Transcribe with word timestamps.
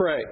pray. 0.00 0.22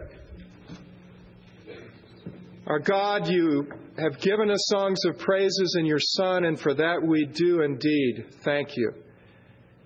Our 2.66 2.78
God, 2.78 3.28
you 3.28 3.66
have 3.98 4.18
given 4.18 4.50
us 4.50 4.64
songs 4.68 4.98
of 5.04 5.18
praises 5.18 5.76
in 5.78 5.84
your 5.84 5.98
Son, 6.00 6.46
and 6.46 6.58
for 6.58 6.72
that 6.72 7.02
we 7.02 7.26
do 7.26 7.60
indeed 7.60 8.24
thank 8.44 8.78
you. 8.78 8.94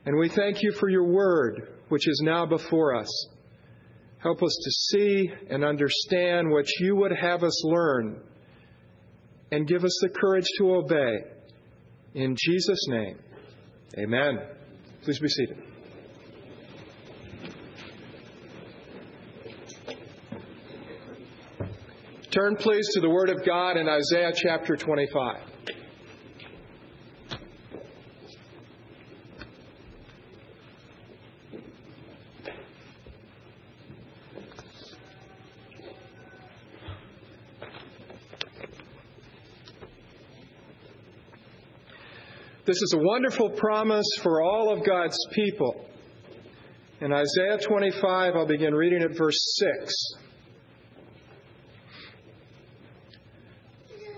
And 0.06 0.16
we 0.16 0.28
thank 0.28 0.62
you 0.62 0.70
for 0.78 0.88
your 0.88 1.02
word, 1.02 1.80
which 1.88 2.06
is 2.06 2.22
now 2.24 2.46
before 2.46 2.94
us. 2.94 3.10
Help 4.18 4.40
us 4.44 4.56
to 4.62 4.70
see 4.70 5.32
and 5.50 5.64
understand 5.64 6.48
what 6.48 6.66
you 6.78 6.94
would 6.94 7.12
have 7.20 7.42
us 7.42 7.64
learn, 7.64 8.20
and 9.50 9.66
give 9.66 9.84
us 9.84 9.98
the 10.00 10.10
courage 10.10 10.46
to 10.58 10.76
obey. 10.76 11.24
In 12.14 12.36
Jesus' 12.38 12.86
name, 12.86 13.18
amen. 13.98 14.42
Please 15.02 15.18
be 15.18 15.26
seated. 15.26 15.71
Turn, 22.32 22.56
please, 22.56 22.88
to 22.94 23.00
the 23.02 23.10
Word 23.10 23.28
of 23.28 23.44
God 23.44 23.76
in 23.76 23.86
Isaiah 23.90 24.32
chapter 24.34 24.74
25. 24.74 25.36
This 42.64 42.80
is 42.80 42.94
a 42.94 42.98
wonderful 42.98 43.50
promise 43.50 44.06
for 44.22 44.40
all 44.40 44.72
of 44.72 44.86
God's 44.86 45.18
people. 45.32 45.84
In 47.02 47.12
Isaiah 47.12 47.58
25, 47.58 48.36
I'll 48.36 48.46
begin 48.46 48.74
reading 48.74 49.02
at 49.02 49.14
verse 49.14 49.36
6. 49.82 50.31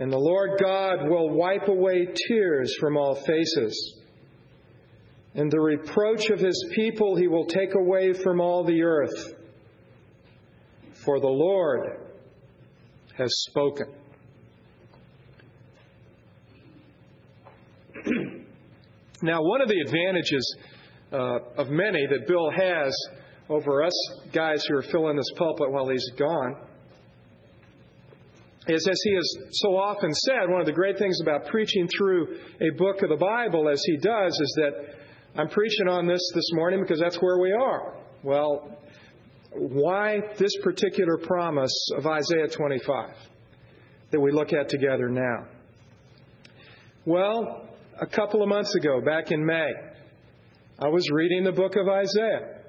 and 0.00 0.10
the 0.10 0.18
Lord 0.18 0.58
God 0.58 1.10
will 1.10 1.28
wipe 1.28 1.68
away 1.68 2.08
tears 2.26 2.74
from 2.80 2.96
all 2.96 3.16
faces. 3.16 3.98
And 5.34 5.52
the 5.52 5.60
reproach 5.60 6.30
of 6.30 6.38
his 6.38 6.72
people 6.74 7.16
he 7.16 7.28
will 7.28 7.44
take 7.44 7.74
away 7.74 8.14
from 8.14 8.40
all 8.40 8.64
the 8.64 8.80
earth. 8.82 9.34
For 11.04 11.20
the 11.20 11.26
Lord 11.26 11.98
has 13.18 13.28
spoken. 13.50 13.88
now, 19.22 19.42
one 19.42 19.60
of 19.60 19.68
the 19.68 19.82
advantages 19.84 20.56
uh, 21.12 21.40
of 21.58 21.68
many 21.68 22.06
that 22.06 22.26
Bill 22.26 22.50
has 22.50 22.96
over 23.50 23.82
us 23.82 23.92
guys 24.32 24.64
who 24.64 24.78
are 24.78 24.82
filling 24.82 25.18
this 25.18 25.30
pulpit 25.36 25.70
while 25.70 25.90
he's 25.90 26.10
gone 26.16 26.56
is, 28.68 28.86
as 28.86 29.00
he 29.02 29.14
has 29.14 29.36
so 29.52 29.76
often 29.76 30.12
said, 30.12 30.48
one 30.48 30.60
of 30.60 30.66
the 30.66 30.72
great 30.72 30.98
things 30.98 31.18
about 31.20 31.46
preaching 31.46 31.88
through 31.96 32.38
a 32.60 32.70
book 32.76 33.02
of 33.02 33.08
the 33.08 33.16
Bible, 33.16 33.68
as 33.68 33.82
he 33.84 33.96
does, 33.96 34.32
is 34.32 34.58
that 34.62 34.94
I'm 35.36 35.48
preaching 35.48 35.88
on 35.88 36.06
this 36.06 36.20
this 36.34 36.50
morning 36.52 36.80
because 36.80 37.00
that's 37.00 37.16
where 37.16 37.38
we 37.38 37.52
are. 37.52 37.94
Well, 38.22 38.78
why 39.52 40.20
this 40.38 40.52
particular 40.62 41.16
promise 41.16 41.72
of 41.96 42.06
Isaiah 42.06 42.48
25 42.48 43.14
that 44.10 44.20
we 44.20 44.30
look 44.32 44.52
at 44.52 44.68
together 44.68 45.08
now? 45.08 45.46
Well, 47.06 47.68
a 48.00 48.06
couple 48.06 48.42
of 48.42 48.48
months 48.48 48.74
ago, 48.74 49.00
back 49.00 49.30
in 49.30 49.44
May, 49.44 49.70
I 50.78 50.88
was 50.88 51.08
reading 51.10 51.44
the 51.44 51.52
book 51.52 51.76
of 51.76 51.88
Isaiah. 51.88 52.59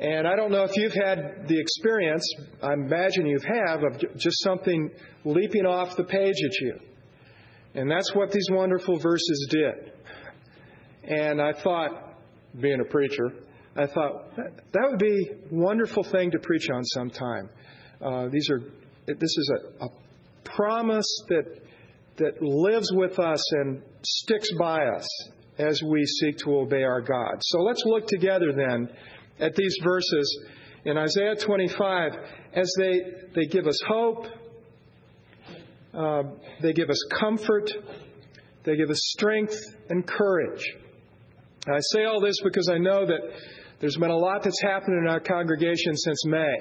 And 0.00 0.26
I 0.26 0.34
don't 0.34 0.50
know 0.50 0.64
if 0.64 0.76
you've 0.76 0.94
had 0.94 1.46
the 1.46 1.60
experience, 1.60 2.26
I 2.62 2.72
imagine 2.72 3.26
you 3.26 3.38
have, 3.46 3.82
of 3.82 4.16
just 4.16 4.42
something 4.42 4.90
leaping 5.24 5.66
off 5.66 5.94
the 5.96 6.04
page 6.04 6.36
at 6.42 6.60
you. 6.62 6.80
And 7.74 7.90
that's 7.90 8.14
what 8.14 8.32
these 8.32 8.46
wonderful 8.50 8.98
verses 8.98 9.48
did. 9.50 9.92
And 11.04 11.40
I 11.40 11.52
thought, 11.52 12.16
being 12.58 12.80
a 12.80 12.90
preacher, 12.90 13.30
I 13.76 13.86
thought 13.86 14.34
that 14.36 14.88
would 14.90 14.98
be 14.98 15.30
a 15.30 15.54
wonderful 15.54 16.02
thing 16.02 16.30
to 16.30 16.38
preach 16.38 16.68
on 16.70 16.82
sometime. 16.84 17.50
Uh, 18.00 18.28
these 18.32 18.48
are, 18.50 18.60
this 19.06 19.22
is 19.22 19.52
a, 19.80 19.84
a 19.84 19.88
promise 20.44 21.06
that 21.28 21.60
that 22.20 22.42
lives 22.42 22.90
with 22.92 23.18
us 23.18 23.52
and 23.52 23.82
sticks 24.02 24.48
by 24.58 24.84
us 24.84 25.08
as 25.58 25.82
we 25.82 26.04
seek 26.04 26.36
to 26.38 26.58
obey 26.58 26.82
our 26.82 27.00
God. 27.00 27.36
So 27.40 27.60
let's 27.60 27.82
look 27.84 28.06
together 28.06 28.52
then 28.54 28.88
at 29.40 29.54
these 29.54 29.76
verses 29.82 30.44
in 30.84 30.96
Isaiah 30.96 31.36
25 31.36 32.12
as 32.54 32.72
they, 32.78 33.00
they 33.34 33.46
give 33.46 33.66
us 33.66 33.80
hope, 33.86 34.26
uh, 35.92 36.22
they 36.62 36.72
give 36.72 36.90
us 36.90 37.02
comfort, 37.18 37.70
they 38.64 38.76
give 38.76 38.90
us 38.90 39.00
strength 39.16 39.56
and 39.88 40.06
courage. 40.06 40.64
I 41.68 41.78
say 41.92 42.04
all 42.04 42.20
this 42.20 42.40
because 42.42 42.68
I 42.68 42.78
know 42.78 43.06
that 43.06 43.20
there's 43.80 43.96
been 43.96 44.10
a 44.10 44.16
lot 44.16 44.42
that's 44.42 44.60
happened 44.62 44.98
in 45.02 45.08
our 45.08 45.20
congregation 45.20 45.96
since 45.96 46.24
May, 46.26 46.54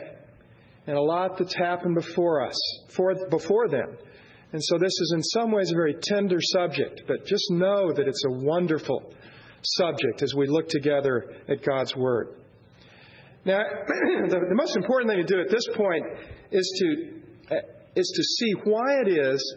and 0.87 0.97
a 0.97 1.01
lot 1.01 1.37
that's 1.37 1.55
happened 1.55 1.95
before 1.95 2.45
us, 2.45 2.57
for, 2.89 3.13
before 3.29 3.67
them. 3.67 3.97
And 4.51 4.63
so 4.63 4.77
this 4.77 4.87
is 4.87 5.13
in 5.15 5.23
some 5.23 5.51
ways 5.51 5.71
a 5.71 5.75
very 5.75 5.95
tender 6.01 6.39
subject, 6.41 7.03
but 7.07 7.25
just 7.25 7.51
know 7.51 7.93
that 7.93 8.07
it's 8.07 8.23
a 8.25 8.31
wonderful 8.31 9.13
subject 9.61 10.23
as 10.23 10.33
we 10.33 10.47
look 10.47 10.69
together 10.69 11.31
at 11.47 11.63
God's 11.63 11.95
Word. 11.95 12.35
Now, 13.45 13.59
the, 13.87 14.45
the, 14.49 14.55
most 14.55 14.75
important 14.75 15.09
thing 15.09 15.25
to 15.25 15.33
do 15.33 15.41
at 15.41 15.49
this 15.49 15.65
point 15.75 16.03
is 16.51 16.69
to, 16.79 17.55
uh, 17.55 17.59
is 17.95 18.11
to 18.15 18.23
see 18.23 18.51
why 18.69 19.01
it 19.01 19.07
is 19.07 19.55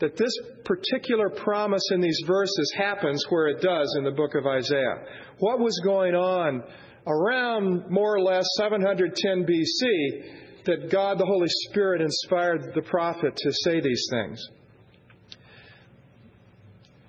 that 0.00 0.16
this 0.16 0.32
particular 0.64 1.30
promise 1.30 1.82
in 1.92 2.00
these 2.00 2.20
verses 2.26 2.72
happens 2.76 3.24
where 3.28 3.48
it 3.48 3.60
does 3.60 3.94
in 3.98 4.04
the 4.04 4.10
book 4.10 4.34
of 4.34 4.46
Isaiah. 4.46 5.04
What 5.38 5.60
was 5.60 5.78
going 5.84 6.14
on 6.14 6.64
around 7.06 7.90
more 7.90 8.14
or 8.16 8.20
less 8.20 8.46
710 8.58 9.46
BC 9.46 10.64
that 10.64 10.90
God 10.90 11.18
the 11.18 11.26
Holy 11.26 11.48
Spirit 11.68 12.00
inspired 12.00 12.72
the 12.74 12.82
prophet 12.82 13.36
to 13.36 13.52
say 13.52 13.80
these 13.80 14.06
things? 14.10 14.42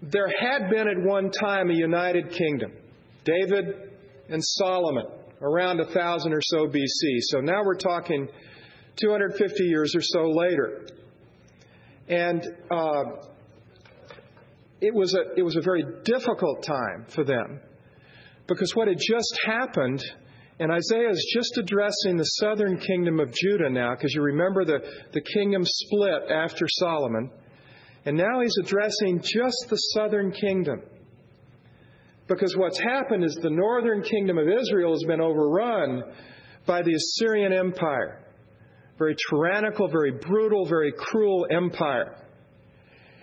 There 0.03 0.31
had 0.39 0.69
been 0.69 0.87
at 0.87 0.97
one 0.99 1.31
time 1.31 1.69
a 1.69 1.75
united 1.75 2.31
kingdom 2.31 2.73
David 3.23 3.91
and 4.29 4.43
Solomon 4.43 5.05
around 5.41 5.77
1000 5.79 6.33
or 6.33 6.41
so 6.41 6.67
BC. 6.67 7.19
So 7.21 7.39
now 7.39 7.63
we're 7.63 7.75
talking 7.75 8.27
250 8.97 9.63
years 9.63 9.95
or 9.95 10.01
so 10.01 10.29
later. 10.29 10.87
And 12.07 12.43
uh, 12.69 13.03
it, 14.81 14.93
was 14.93 15.15
a, 15.15 15.37
it 15.37 15.43
was 15.43 15.55
a 15.55 15.61
very 15.61 15.83
difficult 16.03 16.63
time 16.63 17.05
for 17.09 17.23
them 17.23 17.61
because 18.47 18.75
what 18.75 18.87
had 18.87 18.97
just 18.97 19.39
happened, 19.45 20.03
and 20.59 20.71
Isaiah 20.71 21.09
is 21.09 21.33
just 21.33 21.57
addressing 21.57 22.17
the 22.17 22.23
southern 22.23 22.77
kingdom 22.77 23.19
of 23.19 23.33
Judah 23.33 23.69
now, 23.69 23.95
because 23.95 24.13
you 24.13 24.21
remember 24.21 24.65
the, 24.65 24.79
the 25.13 25.21
kingdom 25.21 25.63
split 25.63 26.29
after 26.29 26.65
Solomon. 26.67 27.31
And 28.05 28.17
now 28.17 28.41
he's 28.41 28.55
addressing 28.61 29.21
just 29.21 29.67
the 29.69 29.75
southern 29.75 30.31
kingdom. 30.31 30.81
Because 32.31 32.55
what's 32.55 32.79
happened 32.79 33.25
is 33.25 33.37
the 33.41 33.49
northern 33.49 34.01
kingdom 34.03 34.37
of 34.37 34.47
Israel 34.47 34.93
has 34.93 35.03
been 35.05 35.19
overrun 35.19 36.01
by 36.65 36.81
the 36.81 36.93
Assyrian 36.93 37.51
Empire. 37.51 38.23
Very 38.97 39.17
tyrannical, 39.29 39.89
very 39.89 40.11
brutal, 40.11 40.65
very 40.65 40.93
cruel 40.97 41.45
empire. 41.51 42.15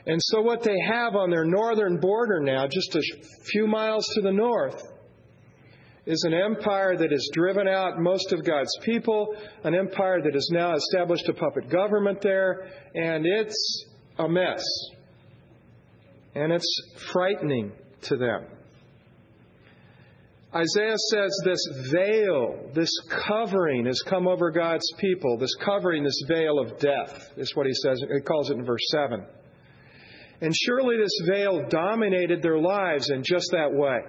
And 0.05 0.21
so, 0.23 0.43
what 0.43 0.63
they 0.63 0.79
have 0.87 1.15
on 1.17 1.31
their 1.31 1.47
northern 1.47 1.99
border 1.99 2.41
now, 2.41 2.67
just 2.67 2.97
a 2.97 3.03
few 3.51 3.67
miles 3.67 4.07
to 4.15 4.21
the 4.21 4.33
north, 4.33 4.83
is 6.05 6.23
an 6.25 6.35
empire 6.35 6.95
that 6.95 7.11
has 7.11 7.29
driven 7.33 7.67
out 7.67 7.99
most 7.99 8.33
of 8.33 8.45
God's 8.45 8.77
people, 8.83 9.35
an 9.65 9.75
empire 9.75 10.21
that 10.23 10.35
has 10.35 10.49
now 10.53 10.75
established 10.75 11.29
a 11.31 11.35
puppet 11.35 11.71
government 11.71 12.21
there, 12.21 12.69
and 12.95 13.25
it's 13.25 13.87
a 14.19 14.29
mess. 14.29 14.65
And 16.35 16.53
it's 16.53 16.83
frightening 17.11 17.73
to 18.03 18.17
them. 18.19 18.58
Isaiah 20.59 20.99
says 21.11 21.41
this 21.45 21.91
veil, 21.93 22.71
this 22.75 22.91
covering 23.29 23.87
has 23.87 24.03
come 24.03 24.27
over 24.27 24.51
God's 24.51 24.93
people. 24.99 25.39
This 25.39 25.55
covering, 25.55 26.03
this 26.03 26.21
veil 26.27 26.59
of 26.59 26.79
death, 26.81 27.31
is 27.37 27.55
what 27.55 27.67
he 27.67 27.73
says. 27.73 28.03
He 28.13 28.21
calls 28.23 28.51
it 28.51 28.59
in 28.59 28.65
verse 28.65 28.83
7. 28.91 29.25
And 30.41 30.55
surely 30.55 30.97
this 30.97 31.29
veil 31.31 31.69
dominated 31.69 32.43
their 32.43 32.59
lives 32.59 33.11
in 33.11 33.23
just 33.23 33.51
that 33.53 33.73
way. 33.73 34.01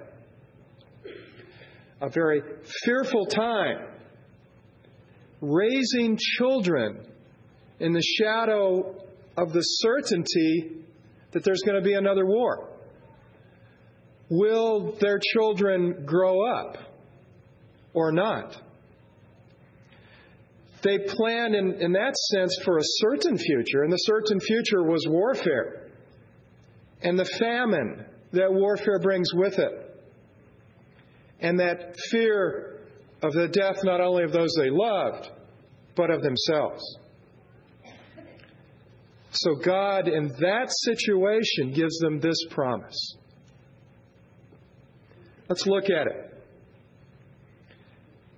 A 2.02 2.10
very 2.10 2.42
fearful 2.84 3.28
time. 3.28 3.86
Raising 5.42 6.18
children 6.18 7.06
in 7.80 7.94
the 7.94 8.02
shadow 8.02 8.96
of 9.38 9.54
the 9.54 9.62
certainty 9.62 10.86
that 11.32 11.44
there's 11.44 11.62
going 11.62 11.78
to 11.78 11.88
be 11.88 11.94
another 11.94 12.26
war. 12.26 12.69
Will 14.30 14.96
their 15.00 15.20
children 15.34 16.06
grow 16.06 16.46
up 16.46 16.78
or 17.94 18.12
not? 18.12 18.56
They 20.82 21.00
planned, 21.00 21.56
in, 21.56 21.82
in 21.82 21.92
that 21.94 22.16
sense, 22.16 22.56
for 22.64 22.78
a 22.78 22.84
certain 22.84 23.38
future, 23.38 23.84
and 23.84 23.92
the 23.92 23.98
certain 23.98 24.40
future 24.40 24.84
was 24.84 25.06
warfare 25.08 25.90
and 27.02 27.18
the 27.18 27.26
famine 27.40 28.06
that 28.34 28.52
warfare 28.52 29.00
brings 29.00 29.34
with 29.34 29.58
it, 29.58 30.02
and 31.40 31.60
that 31.60 31.96
fear 32.12 32.82
of 33.24 33.34
the 33.34 33.48
death 33.48 33.84
not 33.84 34.02
only 34.02 34.24
of 34.24 34.32
those 34.32 34.54
they 34.58 34.70
loved, 34.70 35.30
but 35.96 36.10
of 36.10 36.22
themselves. 36.22 36.84
So, 39.32 39.56
God, 39.56 40.08
in 40.08 40.28
that 40.40 40.68
situation, 40.70 41.72
gives 41.74 41.98
them 42.00 42.20
this 42.20 42.38
promise 42.50 43.16
Let's 45.50 45.66
look 45.66 45.86
at 45.86 46.08
it. 46.08 46.30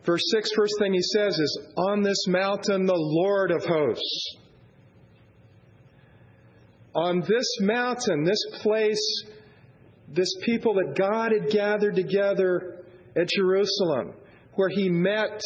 Verse 0.06 0.24
6, 0.32 0.50
first 0.56 0.74
thing 0.80 0.94
he 0.94 1.02
says 1.02 1.38
is, 1.38 1.60
On 1.78 2.02
this 2.02 2.26
mountain, 2.28 2.86
the 2.86 2.96
Lord 2.96 3.52
of 3.52 3.64
hosts. 3.64 4.38
On 6.96 7.20
this 7.20 7.58
mountain, 7.60 8.24
this 8.24 8.44
place, 8.62 9.24
this 10.08 10.34
people 10.44 10.74
that 10.76 10.96
God 10.98 11.32
had 11.32 11.52
gathered 11.52 11.96
together 11.96 12.84
at 13.16 13.28
Jerusalem, 13.30 14.14
where 14.56 14.70
he 14.70 14.90
met 14.90 15.40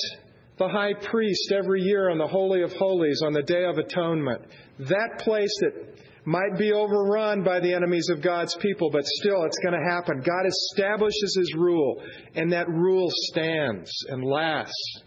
the 0.57 0.69
high 0.69 0.93
priest 0.93 1.51
every 1.51 1.81
year 1.81 2.09
on 2.09 2.17
the 2.17 2.27
Holy 2.27 2.61
of 2.61 2.71
Holies 2.73 3.21
on 3.23 3.33
the 3.33 3.43
Day 3.43 3.65
of 3.65 3.77
Atonement. 3.77 4.41
That 4.79 5.19
place 5.19 5.53
that 5.59 5.95
might 6.25 6.57
be 6.57 6.71
overrun 6.71 7.43
by 7.43 7.59
the 7.59 7.73
enemies 7.73 8.09
of 8.09 8.21
God's 8.21 8.55
people, 8.55 8.89
but 8.91 9.05
still 9.05 9.43
it's 9.43 9.59
going 9.63 9.79
to 9.79 9.89
happen. 9.89 10.21
God 10.21 10.45
establishes 10.47 11.35
His 11.37 11.53
rule, 11.55 12.01
and 12.33 12.51
that 12.51 12.67
rule 12.67 13.09
stands 13.11 13.91
and 14.09 14.23
lasts. 14.23 15.01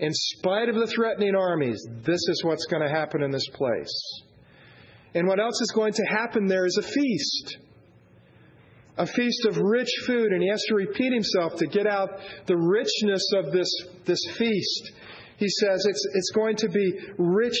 In 0.00 0.10
spite 0.12 0.68
of 0.68 0.74
the 0.74 0.88
threatening 0.88 1.36
armies, 1.36 1.86
this 2.04 2.20
is 2.28 2.42
what's 2.44 2.66
going 2.66 2.82
to 2.82 2.88
happen 2.88 3.22
in 3.22 3.30
this 3.30 3.48
place. 3.54 4.22
And 5.14 5.28
what 5.28 5.38
else 5.38 5.60
is 5.60 5.72
going 5.72 5.92
to 5.92 6.02
happen 6.02 6.46
there 6.46 6.66
is 6.66 6.76
a 6.76 6.82
feast. 6.82 7.58
A 8.96 9.06
feast 9.06 9.46
of 9.46 9.58
rich 9.58 9.90
food, 10.06 10.32
and 10.32 10.42
he 10.42 10.48
has 10.48 10.62
to 10.68 10.74
repeat 10.74 11.12
himself 11.12 11.56
to 11.56 11.66
get 11.66 11.86
out 11.86 12.10
the 12.46 12.56
richness 12.56 13.24
of 13.36 13.52
this, 13.52 13.70
this 14.04 14.20
feast. 14.36 14.92
He 15.36 15.48
says 15.48 15.84
it's, 15.86 16.06
it's 16.14 16.30
going 16.30 16.56
to 16.56 16.68
be 16.68 16.92
rich 17.18 17.58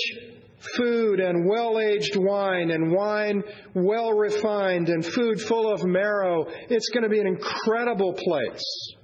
food 0.76 1.20
and 1.20 1.48
well 1.48 1.78
aged 1.78 2.16
wine 2.16 2.70
and 2.70 2.92
wine 2.92 3.42
well 3.74 4.12
refined 4.12 4.88
and 4.88 5.04
food 5.04 5.40
full 5.40 5.72
of 5.72 5.84
marrow. 5.84 6.46
It's 6.68 6.88
going 6.90 7.04
to 7.04 7.08
be 7.08 7.20
an 7.20 7.26
incredible 7.26 8.14
place 8.14 8.94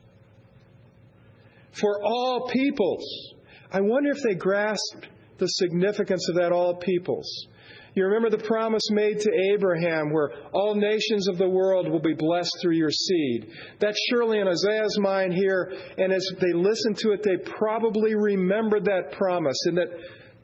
for 1.73 2.03
all 2.03 2.49
peoples. 2.53 3.35
I 3.73 3.81
wonder 3.81 4.11
if 4.11 4.23
they 4.23 4.35
grasped 4.35 5.09
the 5.39 5.47
significance 5.47 6.29
of 6.29 6.37
that 6.37 6.53
all 6.53 6.77
peoples. 6.77 7.47
You 7.95 8.05
remember 8.05 8.31
the 8.31 8.45
promise 8.45 8.89
made 8.91 9.19
to 9.19 9.31
Abraham 9.53 10.13
where 10.13 10.31
all 10.53 10.77
nations 10.77 11.29
of 11.29 11.39
the 11.39 11.49
world 11.49 11.91
will 11.91 12.01
be 12.01 12.15
blessed 12.15 12.57
through 12.61 12.77
your 12.77 12.91
seed. 12.91 13.51
That's 13.81 13.99
surely 14.09 14.39
in 14.39 14.47
Isaiah's 14.47 14.97
mind 15.01 15.33
here, 15.35 15.73
and 15.99 16.13
as 16.13 16.25
they 16.41 16.53
listened 16.53 16.99
to 16.99 17.11
it, 17.13 17.23
they 17.25 17.37
probably 17.51 18.15
remembered 18.15 18.85
that 18.85 19.13
promise 19.13 19.59
and 19.67 19.77
that 19.77 19.89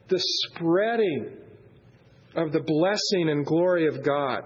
the 0.09 0.21
spreading 0.21 1.33
of 2.35 2.53
the 2.53 2.61
blessing 2.61 3.31
and 3.31 3.45
glory 3.45 3.89
of 3.89 4.05
God 4.05 4.43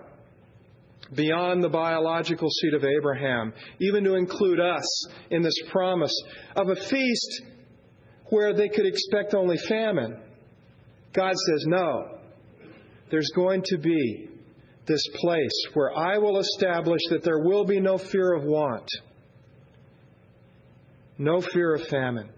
beyond 1.14 1.62
the 1.62 1.68
biological 1.68 2.48
seed 2.48 2.74
of 2.74 2.84
Abraham, 2.84 3.52
even 3.80 4.04
to 4.04 4.14
include 4.14 4.60
us 4.60 5.06
in 5.30 5.42
this 5.42 5.58
promise 5.70 6.14
of 6.54 6.68
a 6.68 6.76
feast 6.76 7.42
where 8.26 8.54
they 8.54 8.68
could 8.68 8.86
expect 8.86 9.34
only 9.34 9.56
famine. 9.68 10.20
God 11.12 11.34
says, 11.34 11.64
No, 11.66 12.18
there's 13.10 13.30
going 13.34 13.62
to 13.66 13.78
be 13.78 14.28
this 14.86 15.04
place 15.16 15.64
where 15.74 15.96
I 15.96 16.18
will 16.18 16.38
establish 16.38 17.00
that 17.10 17.24
there 17.24 17.40
will 17.40 17.64
be 17.64 17.80
no 17.80 17.98
fear 17.98 18.32
of 18.32 18.44
want, 18.44 18.88
no 21.18 21.40
fear 21.40 21.74
of 21.74 21.86
famine. 21.88 22.30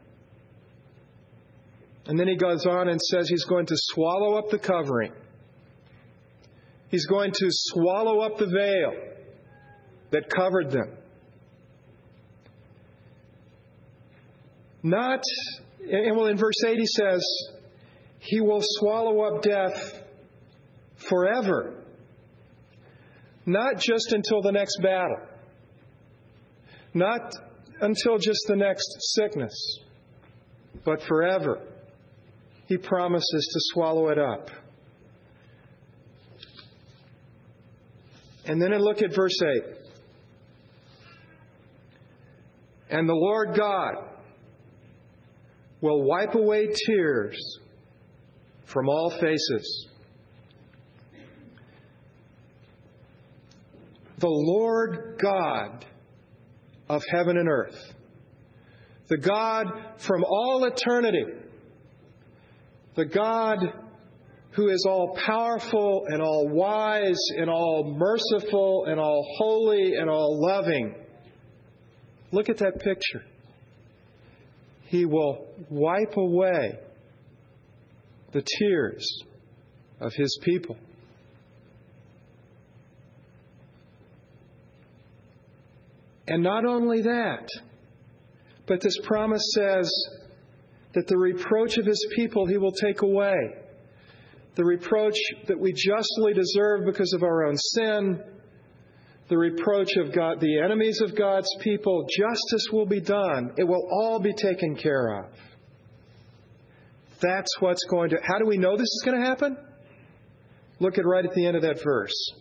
And 2.06 2.18
then 2.18 2.26
he 2.26 2.36
goes 2.36 2.66
on 2.66 2.88
and 2.88 3.00
says 3.00 3.28
he's 3.28 3.44
going 3.44 3.66
to 3.66 3.76
swallow 3.76 4.36
up 4.36 4.50
the 4.50 4.58
covering. 4.58 5.12
He's 6.88 7.06
going 7.06 7.30
to 7.32 7.46
swallow 7.48 8.20
up 8.20 8.38
the 8.38 8.46
veil 8.46 8.92
that 10.10 10.28
covered 10.28 10.70
them. 10.70 10.96
Not, 14.82 15.22
and 15.80 16.16
well, 16.16 16.26
in 16.26 16.36
verse 16.36 16.62
8 16.66 16.76
he 16.76 16.86
says, 16.86 17.24
He 18.18 18.40
will 18.40 18.60
swallow 18.62 19.22
up 19.22 19.42
death 19.42 20.02
forever. 21.08 21.84
Not 23.46 23.78
just 23.78 24.12
until 24.12 24.42
the 24.42 24.52
next 24.52 24.80
battle. 24.82 25.20
Not 26.94 27.32
until 27.80 28.18
just 28.18 28.44
the 28.48 28.56
next 28.56 28.96
sickness, 29.14 29.78
but 30.84 31.02
forever. 31.02 31.60
He 32.72 32.78
promises 32.78 33.50
to 33.52 33.60
swallow 33.74 34.08
it 34.08 34.18
up. 34.18 34.48
And 38.46 38.62
then 38.62 38.72
I 38.72 38.78
look 38.78 39.02
at 39.02 39.14
verse 39.14 39.38
8. 39.42 39.62
And 42.88 43.06
the 43.06 43.12
Lord 43.12 43.54
God 43.54 43.92
will 45.82 46.02
wipe 46.02 46.34
away 46.34 46.68
tears 46.86 47.36
from 48.64 48.88
all 48.88 49.10
faces. 49.20 49.88
The 54.16 54.30
Lord 54.30 55.20
God 55.22 55.84
of 56.88 57.02
heaven 57.10 57.36
and 57.36 57.50
earth, 57.50 57.92
the 59.08 59.18
God 59.18 59.66
from 59.98 60.24
all 60.24 60.64
eternity 60.64 61.41
the 62.94 63.04
God 63.04 63.58
who 64.52 64.68
is 64.68 64.84
all 64.86 65.16
powerful 65.24 66.04
and 66.08 66.20
all 66.20 66.48
wise 66.48 67.20
and 67.36 67.48
all 67.48 67.96
merciful 67.96 68.84
and 68.86 69.00
all 69.00 69.26
holy 69.38 69.94
and 69.94 70.10
all 70.10 70.38
loving. 70.40 70.94
Look 72.32 72.48
at 72.48 72.58
that 72.58 72.80
picture. 72.80 73.24
He 74.84 75.06
will 75.06 75.46
wipe 75.70 76.16
away 76.16 76.78
the 78.32 78.42
tears 78.58 79.06
of 80.00 80.12
his 80.12 80.38
people. 80.42 80.76
And 86.28 86.42
not 86.42 86.64
only 86.64 87.02
that, 87.02 87.48
but 88.66 88.80
this 88.80 88.98
promise 89.02 89.42
says 89.54 89.90
that 90.94 91.06
the 91.06 91.16
reproach 91.16 91.78
of 91.78 91.86
his 91.86 92.06
people 92.14 92.46
he 92.46 92.58
will 92.58 92.72
take 92.72 93.02
away. 93.02 93.34
The 94.54 94.64
reproach 94.64 95.16
that 95.46 95.58
we 95.58 95.72
justly 95.72 96.34
deserve 96.34 96.84
because 96.84 97.12
of 97.14 97.22
our 97.22 97.46
own 97.46 97.56
sin, 97.56 98.22
the 99.28 99.38
reproach 99.38 99.96
of 99.96 100.14
God, 100.14 100.40
the 100.40 100.60
enemies 100.60 101.00
of 101.00 101.16
God's 101.16 101.48
people, 101.60 102.06
justice 102.18 102.66
will 102.70 102.84
be 102.84 103.00
done. 103.00 103.52
It 103.56 103.64
will 103.64 103.88
all 103.90 104.20
be 104.20 104.34
taken 104.34 104.76
care 104.76 105.20
of. 105.20 105.30
That's 107.22 107.48
what's 107.60 107.84
going 107.88 108.10
to. 108.10 108.18
How 108.22 108.38
do 108.38 108.46
we 108.46 108.58
know 108.58 108.76
this 108.76 108.82
is 108.82 109.02
going 109.06 109.18
to 109.18 109.26
happen? 109.26 109.56
Look 110.80 110.98
at 110.98 111.06
right 111.06 111.24
at 111.24 111.32
the 111.34 111.46
end 111.46 111.56
of 111.56 111.62
that 111.62 111.82
verse. 111.82 112.32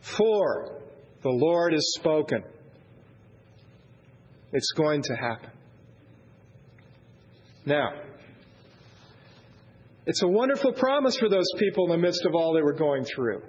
For 0.00 0.80
the 1.22 1.28
Lord 1.28 1.72
has 1.72 1.92
spoken. 1.98 2.42
It's 4.52 4.72
going 4.72 5.02
to 5.02 5.14
happen. 5.14 5.50
Now, 7.64 7.92
it's 10.06 10.22
a 10.22 10.28
wonderful 10.28 10.72
promise 10.72 11.16
for 11.18 11.28
those 11.28 11.48
people 11.58 11.84
in 11.84 11.90
the 11.92 12.06
midst 12.06 12.24
of 12.24 12.34
all 12.34 12.54
they 12.54 12.62
were 12.62 12.72
going 12.72 13.04
through. 13.04 13.42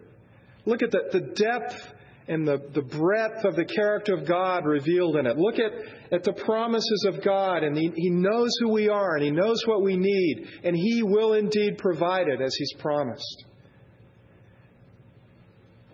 Look 0.65 0.83
at 0.83 0.91
the, 0.91 1.03
the 1.11 1.21
depth 1.21 1.93
and 2.27 2.47
the, 2.47 2.61
the 2.73 2.81
breadth 2.81 3.45
of 3.45 3.55
the 3.55 3.65
character 3.65 4.13
of 4.13 4.27
God 4.27 4.65
revealed 4.65 5.15
in 5.15 5.25
it. 5.25 5.37
Look 5.37 5.55
at, 5.55 5.71
at 6.13 6.23
the 6.23 6.33
promises 6.33 7.05
of 7.07 7.23
God, 7.23 7.63
and 7.63 7.75
he, 7.75 7.91
he 7.95 8.09
knows 8.09 8.51
who 8.59 8.71
we 8.71 8.89
are, 8.89 9.15
and 9.15 9.23
He 9.23 9.31
knows 9.31 9.63
what 9.65 9.81
we 9.81 9.97
need, 9.97 10.47
and 10.63 10.75
He 10.75 11.01
will 11.03 11.33
indeed 11.33 11.77
provide 11.77 12.27
it 12.27 12.41
as 12.41 12.53
He's 12.55 12.73
promised. 12.79 13.45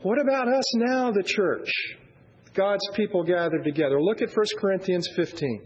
What 0.01 0.19
about 0.21 0.47
us 0.47 0.75
now, 0.75 1.11
the 1.11 1.23
church? 1.23 1.69
God's 2.53 2.87
people 2.93 3.23
gathered 3.23 3.63
together. 3.63 4.01
Look 4.01 4.21
at 4.21 4.35
1 4.35 4.45
Corinthians 4.59 5.07
15. 5.15 5.61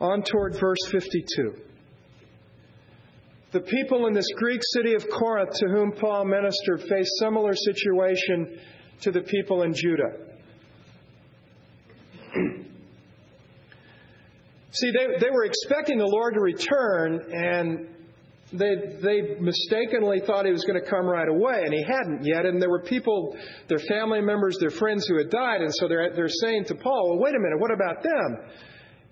On 0.00 0.22
toward 0.22 0.58
verse 0.58 0.78
52. 0.90 1.54
The 3.52 3.60
people 3.60 4.06
in 4.06 4.14
this 4.14 4.28
Greek 4.36 4.60
city 4.74 4.94
of 4.94 5.04
Corinth 5.10 5.50
to 5.54 5.66
whom 5.66 5.92
Paul 5.92 6.24
ministered 6.24 6.82
faced 6.88 7.10
similar 7.18 7.54
situation 7.54 8.58
to 9.02 9.10
the 9.10 9.22
people 9.22 9.62
in 9.62 9.74
Judah. 9.74 10.12
See, 14.72 14.92
they, 14.92 15.18
they 15.18 15.30
were 15.30 15.44
expecting 15.44 15.98
the 15.98 16.06
Lord 16.06 16.34
to 16.34 16.40
return, 16.40 17.20
and 17.32 17.88
they, 18.52 18.76
they 19.02 19.34
mistakenly 19.40 20.20
thought 20.24 20.46
he 20.46 20.52
was 20.52 20.64
going 20.64 20.80
to 20.80 20.88
come 20.88 21.06
right 21.06 21.28
away, 21.28 21.62
and 21.64 21.74
he 21.74 21.82
hadn't 21.82 22.24
yet. 22.24 22.46
And 22.46 22.62
there 22.62 22.70
were 22.70 22.82
people, 22.82 23.36
their 23.68 23.80
family 23.80 24.20
members, 24.20 24.58
their 24.60 24.70
friends 24.70 25.08
who 25.08 25.18
had 25.18 25.28
died, 25.28 25.60
and 25.60 25.74
so 25.74 25.88
they're, 25.88 26.14
they're 26.14 26.28
saying 26.28 26.66
to 26.66 26.76
Paul, 26.76 27.10
Well, 27.10 27.18
wait 27.18 27.34
a 27.34 27.40
minute, 27.40 27.58
what 27.58 27.72
about 27.72 28.04
them? 28.04 28.38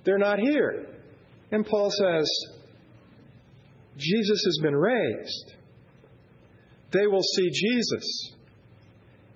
They're 0.04 0.18
not 0.18 0.38
here. 0.38 0.86
And 1.50 1.66
Paul 1.66 1.90
says, 1.90 2.30
Jesus 3.96 4.42
has 4.44 4.58
been 4.62 4.76
raised. 4.76 5.54
They 6.92 7.06
will 7.06 7.22
see 7.22 7.50
Jesus. 7.50 8.32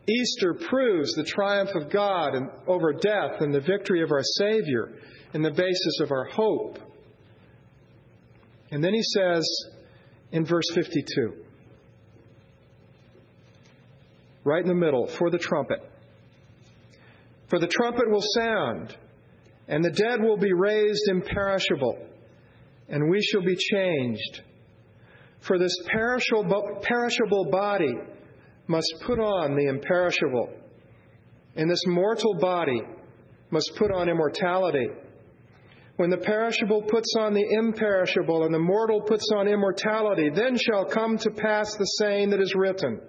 Easter 0.08 0.54
proves 0.54 1.14
the 1.14 1.24
triumph 1.24 1.70
of 1.74 1.90
God 1.90 2.34
over 2.66 2.92
death 2.92 3.40
and 3.40 3.54
the 3.54 3.60
victory 3.60 4.02
of 4.02 4.10
our 4.10 4.22
Savior 4.22 4.92
and 5.32 5.44
the 5.44 5.50
basis 5.50 6.00
of 6.00 6.10
our 6.10 6.24
hope. 6.24 6.78
And 8.70 8.82
then 8.82 8.94
he 8.94 9.02
says 9.02 9.46
in 10.32 10.44
verse 10.44 10.64
52, 10.74 11.34
right 14.44 14.62
in 14.62 14.68
the 14.68 14.74
middle, 14.74 15.06
for 15.06 15.30
the 15.30 15.38
trumpet. 15.38 15.78
For 17.48 17.58
the 17.58 17.68
trumpet 17.68 18.10
will 18.10 18.24
sound, 18.34 18.96
and 19.68 19.84
the 19.84 19.90
dead 19.90 20.20
will 20.20 20.36
be 20.36 20.52
raised 20.52 21.08
imperishable, 21.08 21.98
and 22.88 23.10
we 23.10 23.22
shall 23.22 23.42
be 23.42 23.56
changed. 23.56 24.42
For 25.40 25.58
this 25.58 25.76
perishable, 25.86 27.48
body 27.50 27.94
must 28.66 28.94
put 29.04 29.18
on 29.18 29.56
the 29.56 29.66
imperishable, 29.66 30.50
and 31.56 31.70
this 31.70 31.82
mortal 31.86 32.34
body 32.34 32.82
must 33.50 33.72
put 33.76 33.92
on 33.92 34.08
immortality. 34.08 34.88
When 35.96 36.10
the 36.10 36.18
perishable 36.18 36.82
puts 36.82 37.14
on 37.18 37.34
the 37.34 37.44
imperishable, 37.58 38.44
and 38.44 38.54
the 38.54 38.58
mortal 38.58 39.02
puts 39.02 39.28
on 39.36 39.46
immortality, 39.46 40.30
then 40.34 40.56
shall 40.56 40.84
come 40.84 41.18
to 41.18 41.30
pass 41.30 41.76
the 41.76 41.84
saying 41.84 42.30
that 42.30 42.40
is 42.40 42.54
written 42.56 43.00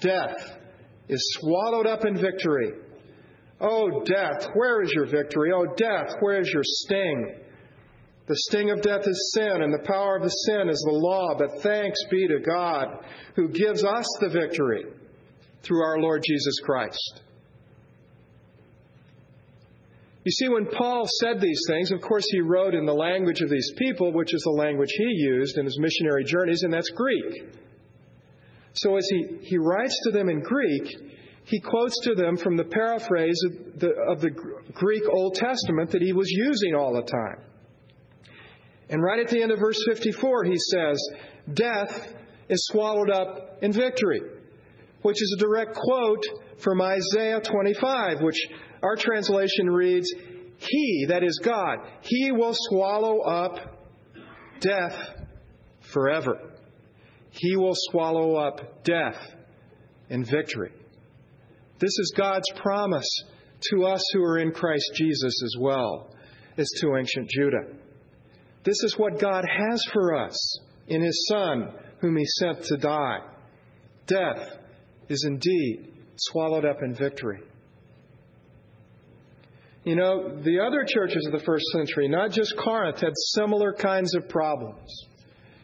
Death 0.00 0.56
is 1.08 1.20
swallowed 1.38 1.86
up 1.86 2.04
in 2.06 2.16
victory. 2.16 2.72
Oh, 3.60 4.02
death, 4.04 4.48
where 4.54 4.82
is 4.82 4.90
your 4.92 5.06
victory? 5.06 5.52
Oh, 5.54 5.66
death, 5.76 6.14
where 6.20 6.40
is 6.40 6.50
your 6.52 6.62
sting? 6.64 7.36
The 8.26 8.36
sting 8.36 8.70
of 8.70 8.80
death 8.80 9.06
is 9.06 9.32
sin, 9.34 9.62
and 9.62 9.74
the 9.74 9.84
power 9.84 10.16
of 10.16 10.22
the 10.22 10.28
sin 10.28 10.68
is 10.68 10.80
the 10.86 10.96
law. 10.96 11.34
But 11.36 11.62
thanks 11.62 11.98
be 12.10 12.28
to 12.28 12.38
God 12.38 13.04
who 13.34 13.48
gives 13.48 13.84
us 13.84 14.06
the 14.20 14.28
victory 14.28 14.84
through 15.62 15.82
our 15.82 15.98
Lord 15.98 16.22
Jesus 16.24 16.60
Christ. 16.62 17.22
You 20.24 20.32
see, 20.32 20.48
when 20.48 20.66
Paul 20.66 21.06
said 21.20 21.40
these 21.40 21.62
things, 21.66 21.90
of 21.92 22.00
course, 22.02 22.24
he 22.30 22.40
wrote 22.40 22.74
in 22.74 22.86
the 22.86 22.94
language 22.94 23.40
of 23.40 23.50
these 23.50 23.72
people, 23.76 24.12
which 24.12 24.34
is 24.34 24.42
the 24.42 24.50
language 24.50 24.90
he 24.96 25.04
used 25.04 25.58
in 25.58 25.64
his 25.64 25.78
missionary 25.78 26.24
journeys, 26.24 26.62
and 26.62 26.72
that's 26.72 26.90
Greek. 26.90 27.56
So 28.74 28.96
as 28.96 29.08
he, 29.10 29.38
he 29.42 29.58
writes 29.58 29.98
to 30.04 30.12
them 30.12 30.28
in 30.28 30.40
Greek, 30.40 30.84
he 31.44 31.60
quotes 31.60 31.98
to 32.04 32.14
them 32.14 32.36
from 32.36 32.56
the 32.56 32.64
paraphrase 32.64 33.40
of 33.46 33.80
the, 33.80 33.90
of 34.08 34.20
the 34.20 34.30
Greek 34.72 35.02
Old 35.10 35.34
Testament 35.34 35.90
that 35.90 36.02
he 36.02 36.12
was 36.12 36.30
using 36.30 36.74
all 36.74 36.94
the 36.94 37.02
time. 37.02 37.44
And 38.88 39.02
right 39.02 39.20
at 39.20 39.28
the 39.28 39.42
end 39.42 39.52
of 39.52 39.58
verse 39.58 39.82
54, 39.86 40.44
he 40.44 40.56
says, 40.56 41.00
Death 41.52 42.14
is 42.48 42.66
swallowed 42.66 43.10
up 43.10 43.58
in 43.62 43.72
victory, 43.72 44.20
which 45.02 45.22
is 45.22 45.36
a 45.38 45.40
direct 45.40 45.74
quote 45.74 46.24
from 46.58 46.82
Isaiah 46.82 47.40
25, 47.40 48.20
which 48.20 48.48
our 48.82 48.96
translation 48.96 49.70
reads, 49.70 50.12
He, 50.58 51.06
that 51.08 51.22
is 51.22 51.40
God, 51.42 51.78
He 52.02 52.32
will 52.32 52.54
swallow 52.54 53.20
up 53.20 53.78
death 54.60 54.96
forever. 55.92 56.38
He 57.30 57.56
will 57.56 57.74
swallow 57.74 58.34
up 58.36 58.82
death 58.84 59.18
in 60.08 60.24
victory. 60.24 60.72
This 61.80 61.98
is 61.98 62.12
God's 62.16 62.50
promise 62.56 63.08
to 63.72 63.86
us 63.86 64.02
who 64.12 64.22
are 64.22 64.38
in 64.38 64.52
Christ 64.52 64.90
Jesus 64.94 65.42
as 65.42 65.56
well 65.58 66.14
as 66.58 66.68
to 66.80 66.96
ancient 66.96 67.28
Judah. 67.30 67.74
This 68.64 68.82
is 68.84 68.98
what 68.98 69.18
God 69.18 69.44
has 69.48 69.82
for 69.92 70.14
us 70.14 70.58
in 70.88 71.02
His 71.02 71.26
Son, 71.28 71.72
whom 72.00 72.16
He 72.16 72.24
sent 72.26 72.64
to 72.64 72.76
die. 72.76 73.20
Death 74.06 74.58
is 75.08 75.24
indeed 75.26 75.92
swallowed 76.16 76.66
up 76.66 76.82
in 76.82 76.94
victory. 76.94 77.40
You 79.84 79.96
know, 79.96 80.38
the 80.42 80.60
other 80.60 80.84
churches 80.86 81.24
of 81.26 81.32
the 81.32 81.44
first 81.46 81.64
century, 81.72 82.06
not 82.06 82.32
just 82.32 82.54
Corinth, 82.58 83.00
had 83.00 83.12
similar 83.32 83.72
kinds 83.72 84.14
of 84.14 84.28
problems 84.28 85.06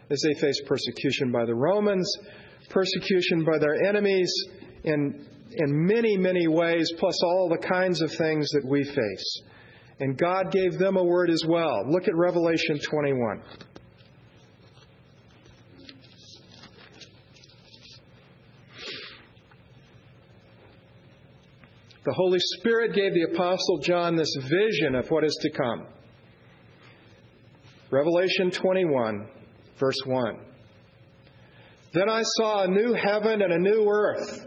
as 0.08 0.22
they 0.22 0.40
faced 0.40 0.62
persecution 0.66 1.30
by 1.30 1.44
the 1.44 1.54
Romans, 1.54 2.10
persecution 2.70 3.44
by 3.44 3.58
their 3.58 3.84
enemies 3.86 4.32
in, 4.84 5.26
in 5.52 5.86
many, 5.86 6.16
many 6.16 6.48
ways, 6.48 6.90
plus 6.98 7.22
all 7.22 7.48
the 7.48 7.66
kinds 7.66 8.02
of 8.02 8.12
things 8.12 8.48
that 8.50 8.64
we 8.64 8.84
face. 8.84 9.42
And 10.00 10.18
God 10.18 10.52
gave 10.52 10.78
them 10.78 10.96
a 10.96 11.02
word 11.02 11.30
as 11.30 11.42
well. 11.46 11.84
Look 11.88 12.08
at 12.08 12.14
Revelation 12.14 12.78
21. 12.82 13.42
The 22.04 22.12
Holy 22.12 22.38
Spirit 22.38 22.94
gave 22.94 23.14
the 23.14 23.34
Apostle 23.34 23.78
John 23.78 24.14
this 24.14 24.32
vision 24.42 24.94
of 24.94 25.10
what 25.10 25.24
is 25.24 25.36
to 25.42 25.50
come. 25.50 25.86
Revelation 27.90 28.52
21, 28.52 29.28
verse 29.80 29.98
1. 30.04 30.38
Then 31.94 32.08
I 32.08 32.22
saw 32.22 32.62
a 32.62 32.68
new 32.68 32.92
heaven 32.92 33.42
and 33.42 33.52
a 33.52 33.58
new 33.58 33.88
earth, 33.88 34.46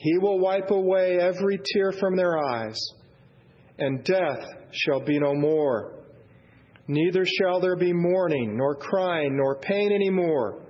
He 0.00 0.16
will 0.16 0.38
wipe 0.38 0.70
away 0.70 1.18
every 1.20 1.60
tear 1.62 1.92
from 1.92 2.16
their 2.16 2.38
eyes 2.38 2.80
and 3.78 4.02
death 4.02 4.48
shall 4.72 5.00
be 5.00 5.18
no 5.18 5.34
more. 5.34 5.92
Neither 6.88 7.26
shall 7.26 7.60
there 7.60 7.76
be 7.76 7.92
mourning, 7.92 8.56
nor 8.56 8.76
crying, 8.76 9.36
nor 9.36 9.60
pain 9.60 9.92
any 9.92 10.08
more, 10.08 10.62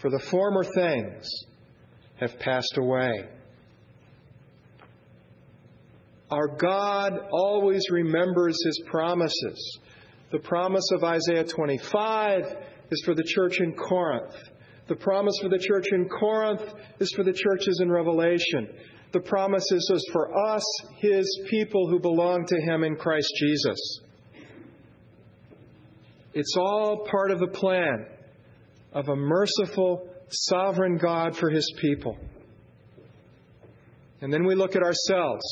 for 0.00 0.10
the 0.10 0.24
former 0.30 0.64
things 0.64 1.28
have 2.18 2.38
passed 2.38 2.78
away. 2.78 3.28
Our 6.30 6.56
God 6.56 7.12
always 7.30 7.82
remembers 7.90 8.56
his 8.64 8.82
promises. 8.90 9.80
The 10.30 10.38
promise 10.38 10.88
of 10.94 11.04
Isaiah 11.04 11.44
25 11.44 12.42
is 12.90 13.02
for 13.04 13.14
the 13.14 13.24
church 13.26 13.60
in 13.60 13.74
Corinth. 13.74 14.34
The 14.88 14.96
promise 14.96 15.38
for 15.40 15.48
the 15.48 15.58
church 15.58 15.86
in 15.92 16.08
Corinth 16.08 16.62
is 17.00 17.12
for 17.14 17.22
the 17.22 17.32
churches 17.32 17.80
in 17.82 17.90
Revelation 17.90 18.68
the 19.12 19.20
promise 19.20 19.64
is 19.70 20.08
for 20.10 20.36
us, 20.54 20.64
His 20.98 21.40
people 21.50 21.88
who 21.88 22.00
belong 22.00 22.46
to 22.46 22.60
Him 22.60 22.82
in 22.82 22.96
Christ 22.96 23.30
Jesus. 23.38 24.00
It's 26.34 26.56
all 26.56 27.06
part 27.10 27.30
of 27.30 27.38
the 27.38 27.48
plan 27.48 28.06
of 28.92 29.08
a 29.08 29.16
merciful, 29.16 30.08
sovereign 30.30 30.96
God 30.96 31.36
for 31.36 31.50
His 31.50 31.70
people. 31.80 32.16
And 34.22 34.32
then 34.32 34.44
we 34.46 34.54
look 34.54 34.76
at 34.76 34.82
ourselves 34.82 35.42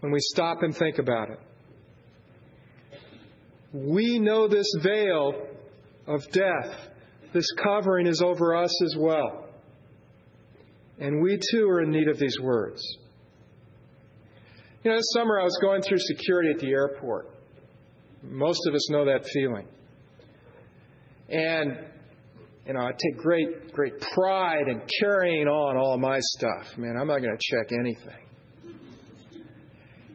when 0.00 0.12
we 0.12 0.20
stop 0.20 0.62
and 0.62 0.76
think 0.76 0.98
about 0.98 1.30
it. 1.30 1.40
We 3.72 4.18
know 4.20 4.46
this 4.46 4.70
veil 4.80 5.32
of 6.06 6.22
death, 6.30 6.88
this 7.32 7.46
covering 7.62 8.06
is 8.06 8.22
over 8.22 8.56
us 8.56 8.82
as 8.84 8.96
well. 8.98 9.46
And 10.98 11.22
we 11.22 11.38
too 11.52 11.68
are 11.68 11.82
in 11.82 11.90
need 11.90 12.08
of 12.08 12.18
these 12.18 12.36
words. 12.40 12.82
You 14.82 14.90
know, 14.90 14.96
this 14.96 15.10
summer 15.12 15.38
I 15.40 15.44
was 15.44 15.58
going 15.60 15.82
through 15.82 15.98
security 15.98 16.50
at 16.50 16.60
the 16.60 16.70
airport. 16.70 17.30
Most 18.22 18.66
of 18.66 18.74
us 18.74 18.90
know 18.90 19.04
that 19.04 19.26
feeling. 19.32 19.66
And, 21.28 21.78
you 22.66 22.72
know, 22.72 22.80
I 22.80 22.92
take 22.92 23.18
great, 23.18 23.72
great 23.72 24.00
pride 24.14 24.68
in 24.68 24.82
carrying 25.00 25.46
on 25.46 25.76
all 25.76 25.98
my 25.98 26.18
stuff. 26.20 26.76
Man, 26.78 26.96
I'm 26.98 27.06
not 27.06 27.18
going 27.18 27.36
to 27.36 27.56
check 27.56 27.70
anything. 27.78 28.24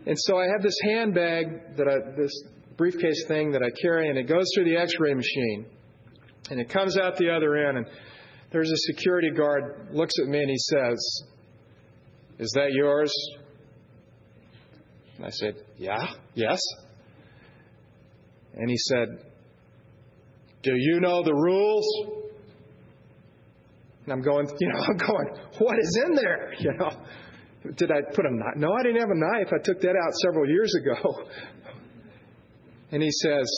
And 0.05 0.17
so 0.19 0.37
I 0.37 0.47
have 0.47 0.61
this 0.61 0.77
handbag 0.83 1.77
that 1.77 1.87
I, 1.87 2.11
this 2.17 2.31
briefcase 2.75 3.25
thing 3.27 3.51
that 3.51 3.61
I 3.63 3.69
carry, 3.81 4.09
and 4.09 4.17
it 4.17 4.27
goes 4.27 4.45
through 4.55 4.65
the 4.65 4.75
X-ray 4.75 5.13
machine, 5.13 5.65
and 6.49 6.59
it 6.59 6.69
comes 6.69 6.97
out 6.97 7.17
the 7.17 7.29
other 7.29 7.55
end, 7.55 7.77
and 7.77 7.87
there's 8.51 8.71
a 8.71 8.93
security 8.93 9.31
guard 9.31 9.89
looks 9.91 10.13
at 10.21 10.27
me 10.27 10.39
and 10.39 10.49
he 10.49 10.57
says, 10.57 11.23
"Is 12.39 12.51
that 12.55 12.71
yours?" 12.71 13.13
And 15.17 15.25
I 15.25 15.29
said, 15.29 15.55
"Yeah, 15.77 16.13
yes." 16.35 16.59
And 18.55 18.69
he 18.69 18.77
said, 18.77 19.07
Do 20.61 20.71
you 20.75 20.99
know 20.99 21.23
the 21.23 21.33
rules? 21.33 21.85
And 24.03 24.13
I'm 24.13 24.21
going, 24.21 24.47
you 24.59 24.67
know, 24.67 24.79
I'm 24.89 24.97
going, 24.97 25.27
what 25.59 25.75
is 25.79 26.03
in 26.05 26.15
there? 26.15 26.53
You 26.59 26.73
know, 26.77 26.91
did 27.75 27.91
I 27.91 28.01
put 28.13 28.25
a 28.25 28.35
knife? 28.35 28.57
No, 28.57 28.73
I 28.73 28.83
didn't 28.83 28.99
have 28.99 29.09
a 29.09 29.15
knife. 29.15 29.47
I 29.53 29.61
took 29.63 29.79
that 29.81 29.95
out 29.95 30.13
several 30.25 30.47
years 30.49 30.73
ago. 30.81 31.23
And 32.91 33.01
he 33.01 33.09
says, 33.09 33.49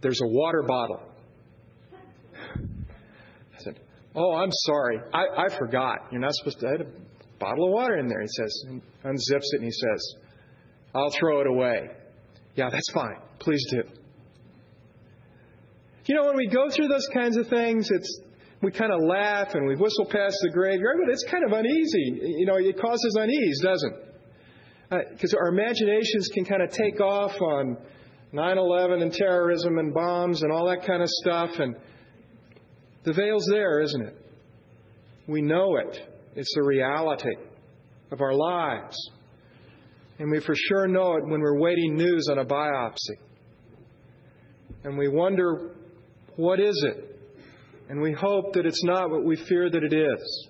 There's 0.00 0.20
a 0.22 0.28
water 0.28 0.62
bottle. 0.62 1.00
I 1.94 3.62
said, 3.62 3.80
Oh, 4.14 4.34
I'm 4.34 4.50
sorry. 4.50 4.98
I, 5.12 5.44
I 5.44 5.58
forgot. 5.58 6.08
You're 6.10 6.20
not 6.20 6.34
supposed 6.34 6.60
to 6.60 6.66
have 6.66 6.80
a 6.80 6.90
bottle 7.38 7.66
of 7.66 7.72
water 7.72 7.96
in 7.96 8.08
there. 8.08 8.20
He 8.20 8.28
says, 8.28 8.64
and 8.68 8.82
unzips 9.04 9.46
it 9.52 9.60
and 9.60 9.64
he 9.64 9.70
says, 9.70 10.14
I'll 10.94 11.12
throw 11.18 11.40
it 11.40 11.46
away. 11.46 11.90
Yeah, 12.56 12.70
that's 12.70 12.90
fine. 12.92 13.16
Please 13.38 13.64
do. 13.70 13.82
You 16.06 16.16
know, 16.16 16.24
when 16.26 16.36
we 16.36 16.48
go 16.48 16.68
through 16.70 16.88
those 16.88 17.06
kinds 17.14 17.36
of 17.36 17.46
things, 17.48 17.88
it's 17.90 18.20
we 18.62 18.72
kind 18.72 18.92
of 18.92 19.00
laugh 19.00 19.54
and 19.54 19.66
we 19.66 19.76
whistle 19.76 20.06
past 20.06 20.36
the 20.42 20.50
graveyard, 20.50 20.96
but 21.04 21.12
it's 21.12 21.24
kind 21.30 21.44
of 21.44 21.52
uneasy. 21.52 22.20
You 22.38 22.46
know, 22.46 22.56
it 22.56 22.78
causes 22.80 23.16
unease, 23.18 23.60
doesn't 23.62 23.92
it? 23.92 25.08
Because 25.12 25.32
uh, 25.32 25.38
our 25.38 25.48
imaginations 25.48 26.28
can 26.34 26.44
kind 26.44 26.62
of 26.62 26.70
take 26.70 27.00
off 27.00 27.40
on 27.40 27.76
9 28.32 28.58
11 28.58 29.02
and 29.02 29.12
terrorism 29.12 29.78
and 29.78 29.92
bombs 29.92 30.42
and 30.42 30.52
all 30.52 30.68
that 30.68 30.86
kind 30.86 31.02
of 31.02 31.08
stuff. 31.08 31.50
And 31.58 31.74
the 33.04 33.12
veil's 33.12 33.46
there, 33.50 33.80
isn't 33.80 34.02
it? 34.02 34.16
We 35.26 35.42
know 35.42 35.76
it. 35.76 35.98
It's 36.36 36.52
the 36.54 36.62
reality 36.62 37.34
of 38.12 38.20
our 38.20 38.34
lives. 38.34 38.96
And 40.18 40.30
we 40.30 40.40
for 40.40 40.54
sure 40.54 40.86
know 40.86 41.16
it 41.16 41.24
when 41.24 41.40
we're 41.40 41.58
waiting 41.58 41.96
news 41.96 42.28
on 42.30 42.38
a 42.38 42.44
biopsy. 42.44 43.18
And 44.84 44.96
we 44.96 45.08
wonder, 45.08 45.70
what 46.36 46.60
is 46.60 46.84
it? 46.88 47.16
And 47.88 48.00
we 48.00 48.12
hope 48.12 48.52
that 48.52 48.66
it's 48.66 48.84
not 48.84 49.10
what 49.10 49.24
we 49.24 49.36
fear 49.36 49.68
that 49.68 49.82
it 49.82 49.92
is. 49.92 50.48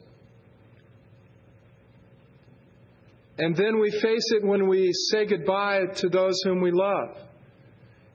And 3.38 3.56
then 3.56 3.80
we 3.80 3.90
face 3.90 4.32
it 4.32 4.44
when 4.44 4.68
we 4.68 4.90
say 4.92 5.24
goodbye 5.24 5.86
to 5.96 6.08
those 6.10 6.38
whom 6.44 6.60
we 6.60 6.70
love. 6.70 7.29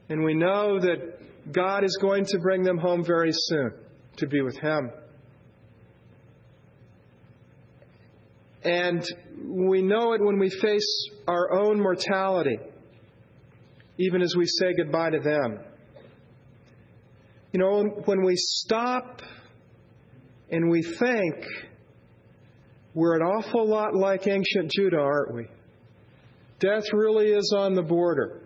And 0.10 0.24
we 0.24 0.34
know 0.34 0.80
that 0.80 1.52
God 1.52 1.84
is 1.84 1.98
going 2.02 2.26
to 2.26 2.39
bring 2.39 2.63
them 2.63 2.78
home 2.78 3.04
very 3.06 3.32
soon 3.32 3.72
to 4.18 4.28
be 4.28 4.41
with 4.41 4.58
Him. 4.58 4.91
And 8.63 9.04
we 9.48 9.82
know 9.82 10.13
it 10.13 10.22
when 10.24 10.39
we 10.39 10.50
face 10.50 11.10
our 11.28 11.52
own 11.54 11.80
mortality, 11.80 12.58
even 14.00 14.22
as 14.22 14.34
we 14.36 14.46
say 14.46 14.74
goodbye 14.76 15.12
to 15.12 15.20
them. 15.20 15.60
You 17.52 17.60
know, 17.60 17.84
when 18.06 18.24
we 18.24 18.34
stop 18.36 19.22
and 20.50 20.70
we 20.70 20.82
think, 20.82 21.46
we're 22.96 23.15
an 23.15 23.22
awful 23.22 23.68
lot 23.68 23.94
like 23.94 24.26
ancient 24.26 24.72
Judah, 24.72 24.98
aren't 24.98 25.36
we? 25.36 25.48
Death 26.60 26.86
really 26.94 27.28
is 27.28 27.54
on 27.56 27.74
the 27.74 27.82
border, 27.82 28.41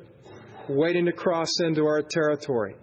waiting 0.69 1.05
to 1.05 1.12
cross 1.12 1.49
into 1.60 1.86
our 1.86 2.01
territory. 2.01 2.75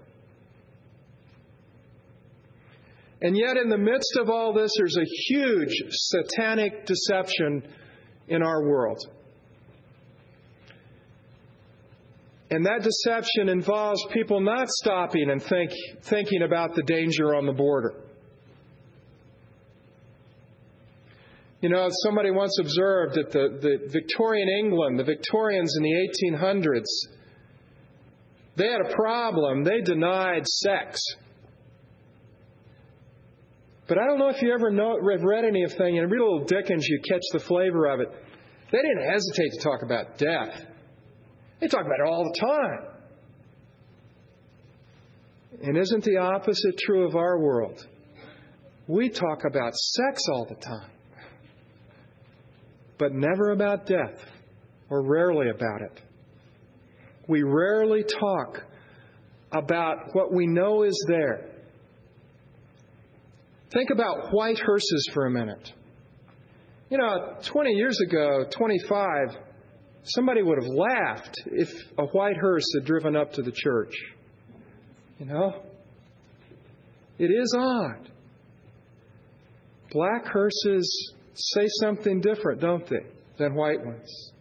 And 3.22 3.37
yet, 3.37 3.57
in 3.57 3.70
the 3.70 3.79
midst 3.79 4.16
of 4.20 4.29
all 4.29 4.53
this, 4.53 4.70
there's 4.77 4.96
a 4.96 5.05
huge 5.29 5.72
satanic 5.90 6.85
deception 6.85 7.66
in 8.29 8.42
our 8.42 8.62
world. 8.62 8.99
And 12.51 12.64
that 12.66 12.83
deception 12.83 13.49
involves 13.49 14.05
people 14.12 14.40
not 14.40 14.68
stopping 14.68 15.31
and 15.31 15.42
think, 15.42 15.72
thinking 16.03 16.42
about 16.42 16.75
the 16.75 16.83
danger 16.83 17.35
on 17.35 17.46
the 17.46 17.53
border. 17.53 17.94
You 21.61 21.70
know, 21.70 21.88
somebody 22.05 22.31
once 22.31 22.57
observed 22.61 23.14
that 23.14 23.33
the, 23.33 23.59
the 23.61 23.88
Victorian 23.90 24.49
England, 24.61 24.99
the 24.99 25.05
Victorians 25.05 25.75
in 25.77 25.83
the 25.83 26.35
1800s, 26.35 27.16
they 28.57 28.66
had 28.66 28.81
a 28.81 28.95
problem. 28.95 29.64
They 29.64 29.81
denied 29.83 30.47
sex. 30.47 31.01
But 33.88 33.99
I 33.99 34.07
don't 34.07 34.19
know 34.19 34.31
if 34.31 34.42
you 34.42 34.53
ever 34.53 34.71
know, 34.71 34.99
read 34.99 35.45
anything, 35.45 35.99
and 35.99 36.11
read 36.11 36.21
a 36.21 36.25
little 36.25 36.45
Dickens, 36.45 36.87
you 36.88 37.01
catch 37.09 37.23
the 37.33 37.38
flavor 37.38 37.87
of 37.87 38.01
it. 38.01 38.09
They 38.73 38.79
didn't 38.79 39.09
hesitate 39.09 39.53
to 39.53 39.61
talk 39.62 39.83
about 39.83 40.19
death. 40.19 40.64
They 41.61 41.69
talk 41.69 41.83
about 41.83 42.01
it 42.01 42.09
all 42.09 42.25
the 42.25 42.40
time. 42.40 42.97
And 45.62 45.79
isn't 45.79 46.05
the 46.05 46.16
opposite 46.16 46.77
true 46.85 47.07
of 47.07 47.14
our 47.14 47.38
world? 47.38 47.87
We 48.88 49.09
talk 49.09 49.45
about 49.45 49.75
sex 49.75 50.23
all 50.33 50.47
the 50.49 50.57
time, 50.57 50.90
but 52.99 53.12
never 53.12 53.53
about 53.53 53.87
death, 53.87 54.21
or 54.90 55.03
rarely 55.03 55.49
about 55.49 55.83
it. 55.83 56.01
We 57.29 57.43
rarely 57.43 58.05
talk 58.05 58.62
about 59.53 60.15
what 60.15 60.33
we 60.33 60.47
know 60.47 60.83
is 60.83 61.05
there 61.09 61.57
Think 63.73 63.91
about 63.91 64.29
white 64.31 64.59
hearses 64.59 65.11
for 65.12 65.27
a 65.27 65.31
minute. 65.31 65.73
You 66.89 66.99
know, 66.99 67.37
20 67.45 67.73
years 67.73 67.99
ago, 68.01 68.45
25, 68.51 69.37
somebody 70.05 70.43
would 70.43 70.62
have 70.62 70.73
laughed 70.73 71.35
if 71.47 71.69
a 71.99 72.05
white 72.07 72.37
hearse 72.37 72.65
had 72.79 72.87
driven 72.87 73.17
up 73.17 73.33
to 73.33 73.43
the 73.43 73.53
church. 73.53 73.93
You 75.19 75.27
know? 75.27 75.62
It 77.19 77.27
is 77.27 77.55
odd. 77.59 78.09
Black 79.91 80.27
hearses 80.27 81.15
say 81.35 81.67
something 81.81 82.21
different, 82.21 82.61
don't 82.61 82.87
they, 82.87 83.05
than 83.39 83.55
white 83.55 83.85
ones? 83.85 84.33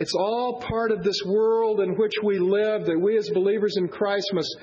It's 0.00 0.14
all 0.14 0.64
part 0.66 0.90
of 0.92 1.04
this 1.04 1.20
world 1.26 1.80
in 1.80 1.94
which 1.96 2.14
we 2.24 2.38
live 2.38 2.86
that 2.86 2.98
we 2.98 3.18
as 3.18 3.28
believers 3.34 3.76
in 3.76 3.86
Christ 3.86 4.30
must 4.32 4.56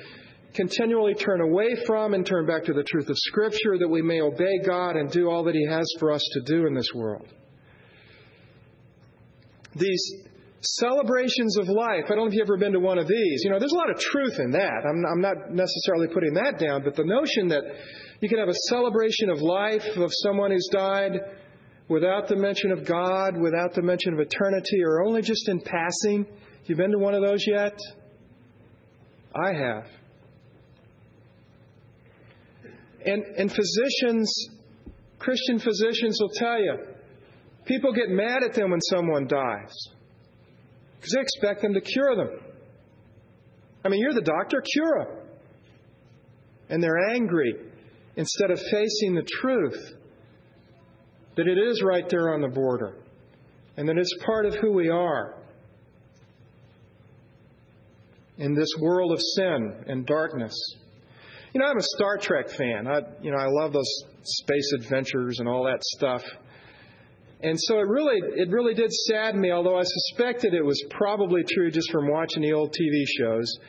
continually 0.55 1.13
turn 1.13 1.41
away 1.41 1.75
from 1.85 2.15
and 2.15 2.25
turn 2.25 2.47
back 2.47 2.63
to 2.65 2.73
the 2.73 2.83
truth 2.83 3.07
of 3.07 3.15
Scripture 3.17 3.77
that 3.77 3.87
we 3.87 4.01
may 4.01 4.19
obey 4.19 4.57
God 4.65 4.95
and 4.95 5.11
do 5.11 5.29
all 5.29 5.43
that 5.43 5.53
He 5.53 5.67
has 5.69 5.85
for 5.99 6.11
us 6.11 6.23
to 6.33 6.41
do 6.41 6.65
in 6.65 6.73
this 6.73 6.89
world. 6.91 7.27
These 9.75 10.11
celebrations 10.61 11.55
of 11.59 11.69
life, 11.69 12.05
I 12.05 12.15
don't 12.15 12.17
know 12.17 12.25
if 12.25 12.33
you've 12.33 12.47
ever 12.47 12.57
been 12.57 12.73
to 12.73 12.79
one 12.79 12.97
of 12.97 13.07
these. 13.07 13.43
You 13.43 13.51
know, 13.51 13.59
there's 13.59 13.73
a 13.73 13.77
lot 13.77 13.91
of 13.91 13.99
truth 13.99 14.39
in 14.39 14.49
that. 14.51 14.85
I'm, 14.89 15.05
I'm 15.05 15.21
not 15.21 15.51
necessarily 15.51 16.07
putting 16.07 16.33
that 16.33 16.57
down, 16.57 16.83
but 16.83 16.95
the 16.95 17.05
notion 17.05 17.49
that 17.49 17.61
you 18.21 18.27
can 18.27 18.39
have 18.39 18.49
a 18.49 18.57
celebration 18.69 19.29
of 19.29 19.39
life 19.39 19.85
of 19.97 20.09
someone 20.23 20.49
who's 20.49 20.67
died 20.71 21.19
without 21.89 22.27
the 22.27 22.35
mention 22.35 22.71
of 22.71 22.85
God, 22.85 23.37
without 23.37 23.73
the 23.73 23.81
mention 23.81 24.13
of 24.13 24.19
eternity, 24.19 24.83
or 24.83 25.05
only 25.05 25.21
just 25.21 25.47
in 25.49 25.61
passing. 25.61 26.25
You 26.65 26.75
been 26.75 26.91
to 26.91 26.97
one 26.97 27.13
of 27.13 27.21
those 27.21 27.45
yet? 27.47 27.79
I 29.33 29.53
have. 29.53 29.85
And, 33.05 33.23
and 33.37 33.49
physicians, 33.49 34.49
Christian 35.17 35.59
physicians 35.59 36.17
will 36.19 36.31
tell 36.33 36.59
you, 36.59 36.77
people 37.65 37.93
get 37.93 38.09
mad 38.09 38.43
at 38.43 38.53
them 38.53 38.71
when 38.71 38.81
someone 38.81 39.27
dies 39.27 39.73
because 40.97 41.13
they 41.13 41.21
expect 41.21 41.61
them 41.61 41.73
to 41.73 41.81
cure 41.81 42.15
them. 42.15 42.39
I 43.85 43.89
mean, 43.89 44.01
you're 44.01 44.13
the 44.13 44.21
doctor, 44.21 44.61
cure 44.73 45.05
them. 45.05 45.17
And 46.69 46.83
they're 46.83 47.11
angry 47.13 47.55
instead 48.17 48.51
of 48.51 48.59
facing 48.59 49.15
the 49.15 49.25
truth 49.39 49.93
that 51.37 51.47
it 51.47 51.57
is 51.57 51.81
right 51.83 52.09
there 52.09 52.33
on 52.33 52.41
the 52.41 52.47
border 52.47 52.95
and 53.77 53.87
that 53.87 53.97
it's 53.97 54.13
part 54.25 54.45
of 54.45 54.55
who 54.55 54.73
we 54.73 54.89
are 54.89 55.35
in 58.37 58.53
this 58.53 58.69
world 58.79 59.11
of 59.11 59.19
sin 59.35 59.83
and 59.87 60.05
darkness. 60.05 60.53
You 61.53 61.61
know, 61.61 61.67
I'm 61.67 61.77
a 61.77 61.83
Star 61.95 62.17
Trek 62.17 62.49
fan. 62.49 62.87
I, 62.87 63.01
you 63.21 63.31
know, 63.31 63.37
I 63.37 63.47
love 63.47 63.73
those 63.73 63.91
space 64.23 64.73
adventures 64.79 65.39
and 65.39 65.47
all 65.47 65.63
that 65.65 65.83
stuff. 65.83 66.23
And 67.41 67.57
so 67.59 67.79
it 67.79 67.87
really, 67.87 68.19
it 68.35 68.49
really 68.49 68.73
did 68.73 68.91
sadden 68.91 69.39
me, 69.39 69.51
although 69.51 69.77
I 69.77 69.83
suspected 69.83 70.53
it 70.53 70.65
was 70.65 70.83
probably 70.89 71.43
true 71.43 71.69
just 71.69 71.91
from 71.91 72.09
watching 72.09 72.41
the 72.41 72.53
old 72.53 72.71
TV 72.71 73.03
shows, 73.19 73.59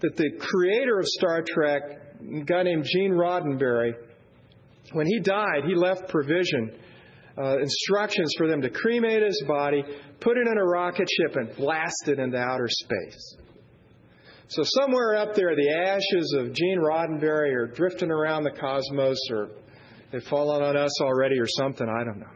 that 0.00 0.16
the 0.16 0.30
creator 0.40 0.98
of 0.98 1.06
Star 1.06 1.42
Trek, 1.42 1.82
a 2.20 2.40
guy 2.40 2.64
named 2.64 2.84
Gene 2.84 3.12
Roddenberry, 3.12 3.94
when 4.92 5.06
he 5.06 5.20
died, 5.20 5.64
he 5.66 5.74
left 5.74 6.08
provision, 6.08 6.72
uh, 7.38 7.58
instructions 7.58 8.34
for 8.36 8.46
them 8.48 8.60
to 8.62 8.70
cremate 8.70 9.22
his 9.22 9.42
body, 9.46 9.82
put 10.20 10.36
it 10.36 10.46
in 10.46 10.58
a 10.58 10.64
rocket 10.64 11.08
ship, 11.08 11.36
and 11.36 11.54
blast 11.56 12.08
it 12.08 12.18
into 12.18 12.38
outer 12.38 12.68
space. 12.68 13.36
So 14.48 14.62
somewhere 14.64 15.16
up 15.16 15.34
there, 15.34 15.56
the 15.56 15.70
ashes 15.70 16.36
of 16.38 16.52
Gene 16.52 16.78
Roddenberry 16.78 17.54
are 17.54 17.66
drifting 17.66 18.10
around 18.10 18.44
the 18.44 18.50
cosmos, 18.50 19.18
or 19.30 19.48
they've 20.10 20.22
fallen 20.24 20.62
on 20.62 20.76
us 20.76 21.00
already, 21.00 21.38
or 21.38 21.46
something. 21.46 21.88
I 21.88 22.04
don't 22.04 22.20
know. 22.20 22.26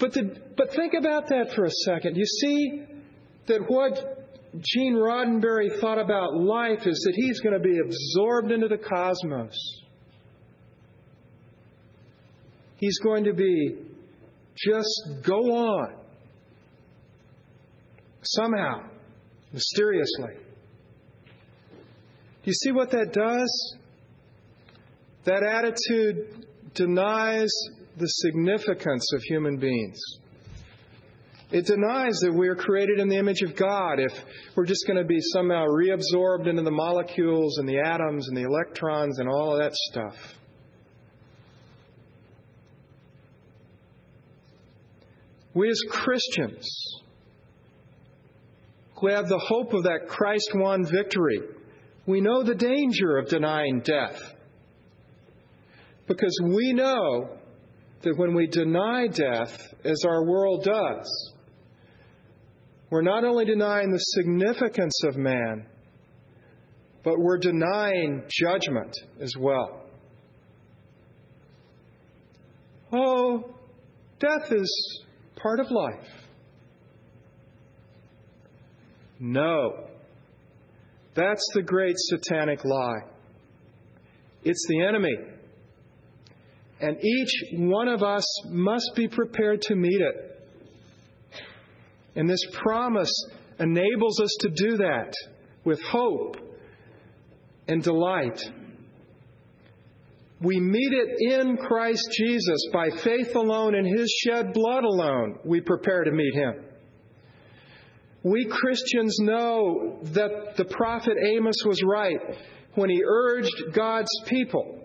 But, 0.00 0.12
the, 0.12 0.40
but 0.56 0.72
think 0.74 0.94
about 0.98 1.28
that 1.28 1.52
for 1.54 1.64
a 1.64 1.70
second. 1.70 2.16
You 2.16 2.26
see 2.26 2.82
that 3.46 3.60
what 3.68 4.60
Gene 4.60 4.94
Roddenberry 4.94 5.80
thought 5.80 6.00
about 6.00 6.36
life 6.36 6.86
is 6.86 6.98
that 6.98 7.12
he's 7.14 7.40
going 7.40 7.54
to 7.54 7.60
be 7.60 7.78
absorbed 7.78 8.50
into 8.50 8.66
the 8.66 8.78
cosmos. 8.78 9.83
He's 12.76 12.98
going 12.98 13.24
to 13.24 13.32
be 13.32 13.76
just 14.56 15.22
go 15.22 15.54
on 15.54 15.94
somehow 18.22 18.82
mysteriously. 19.52 20.34
You 22.44 22.52
see 22.52 22.72
what 22.72 22.90
that 22.90 23.12
does? 23.12 23.76
That 25.24 25.42
attitude 25.42 26.46
denies 26.74 27.50
the 27.96 28.06
significance 28.06 29.12
of 29.14 29.22
human 29.22 29.56
beings. 29.56 29.98
It 31.50 31.66
denies 31.66 32.18
that 32.22 32.34
we 32.34 32.48
are 32.48 32.56
created 32.56 32.98
in 32.98 33.08
the 33.08 33.16
image 33.16 33.42
of 33.42 33.54
God 33.54 34.00
if 34.00 34.12
we're 34.56 34.66
just 34.66 34.86
going 34.86 34.98
to 34.98 35.04
be 35.04 35.20
somehow 35.32 35.66
reabsorbed 35.66 36.48
into 36.48 36.62
the 36.62 36.70
molecules 36.70 37.58
and 37.58 37.68
the 37.68 37.78
atoms 37.78 38.28
and 38.28 38.36
the 38.36 38.42
electrons 38.42 39.20
and 39.20 39.28
all 39.28 39.52
of 39.52 39.58
that 39.60 39.72
stuff. 39.72 40.16
We 45.54 45.70
as 45.70 45.80
Christians 45.88 46.68
who 48.96 49.08
have 49.08 49.28
the 49.28 49.38
hope 49.38 49.72
of 49.72 49.84
that 49.84 50.08
Christ 50.08 50.50
won 50.54 50.84
victory, 50.84 51.40
we 52.06 52.20
know 52.20 52.42
the 52.42 52.54
danger 52.54 53.16
of 53.18 53.28
denying 53.28 53.80
death. 53.80 54.20
Because 56.06 56.36
we 56.42 56.72
know 56.72 57.38
that 58.02 58.16
when 58.16 58.34
we 58.34 58.46
deny 58.46 59.06
death, 59.06 59.74
as 59.84 60.04
our 60.06 60.24
world 60.24 60.64
does, 60.64 61.32
we're 62.90 63.02
not 63.02 63.24
only 63.24 63.44
denying 63.44 63.90
the 63.90 63.98
significance 63.98 65.02
of 65.04 65.16
man, 65.16 65.66
but 67.02 67.18
we're 67.18 67.38
denying 67.38 68.24
judgment 68.28 68.94
as 69.20 69.32
well. 69.38 69.86
Oh, 72.92 73.54
death 74.20 74.52
is 74.52 75.03
part 75.44 75.60
of 75.60 75.70
life. 75.70 76.08
No. 79.20 79.88
That's 81.14 81.46
the 81.52 81.62
great 81.62 81.96
satanic 81.96 82.64
lie. 82.64 83.02
It's 84.42 84.66
the 84.68 84.82
enemy. 84.82 85.14
And 86.80 86.96
each 87.04 87.30
one 87.58 87.88
of 87.88 88.02
us 88.02 88.24
must 88.46 88.92
be 88.96 89.06
prepared 89.06 89.60
to 89.62 89.76
meet 89.76 90.00
it. 90.00 90.40
And 92.16 92.28
this 92.28 92.44
promise 92.52 93.12
enables 93.60 94.20
us 94.20 94.34
to 94.40 94.48
do 94.48 94.76
that 94.78 95.12
with 95.64 95.80
hope 95.82 96.36
and 97.68 97.82
delight. 97.82 98.40
We 100.44 100.60
meet 100.60 100.92
it 100.92 101.40
in 101.40 101.56
Christ 101.56 102.06
Jesus 102.12 102.68
by 102.72 102.90
faith 103.02 103.34
alone 103.34 103.74
and 103.74 103.86
His 103.86 104.10
shed 104.24 104.52
blood 104.52 104.84
alone. 104.84 105.38
We 105.44 105.60
prepare 105.60 106.04
to 106.04 106.12
meet 106.12 106.34
Him. 106.34 106.64
We 108.24 108.46
Christians 108.46 109.18
know 109.20 109.98
that 110.02 110.56
the 110.56 110.64
prophet 110.64 111.14
Amos 111.22 111.56
was 111.66 111.82
right 111.82 112.18
when 112.74 112.90
he 112.90 113.02
urged 113.06 113.72
God's 113.72 114.10
people 114.26 114.80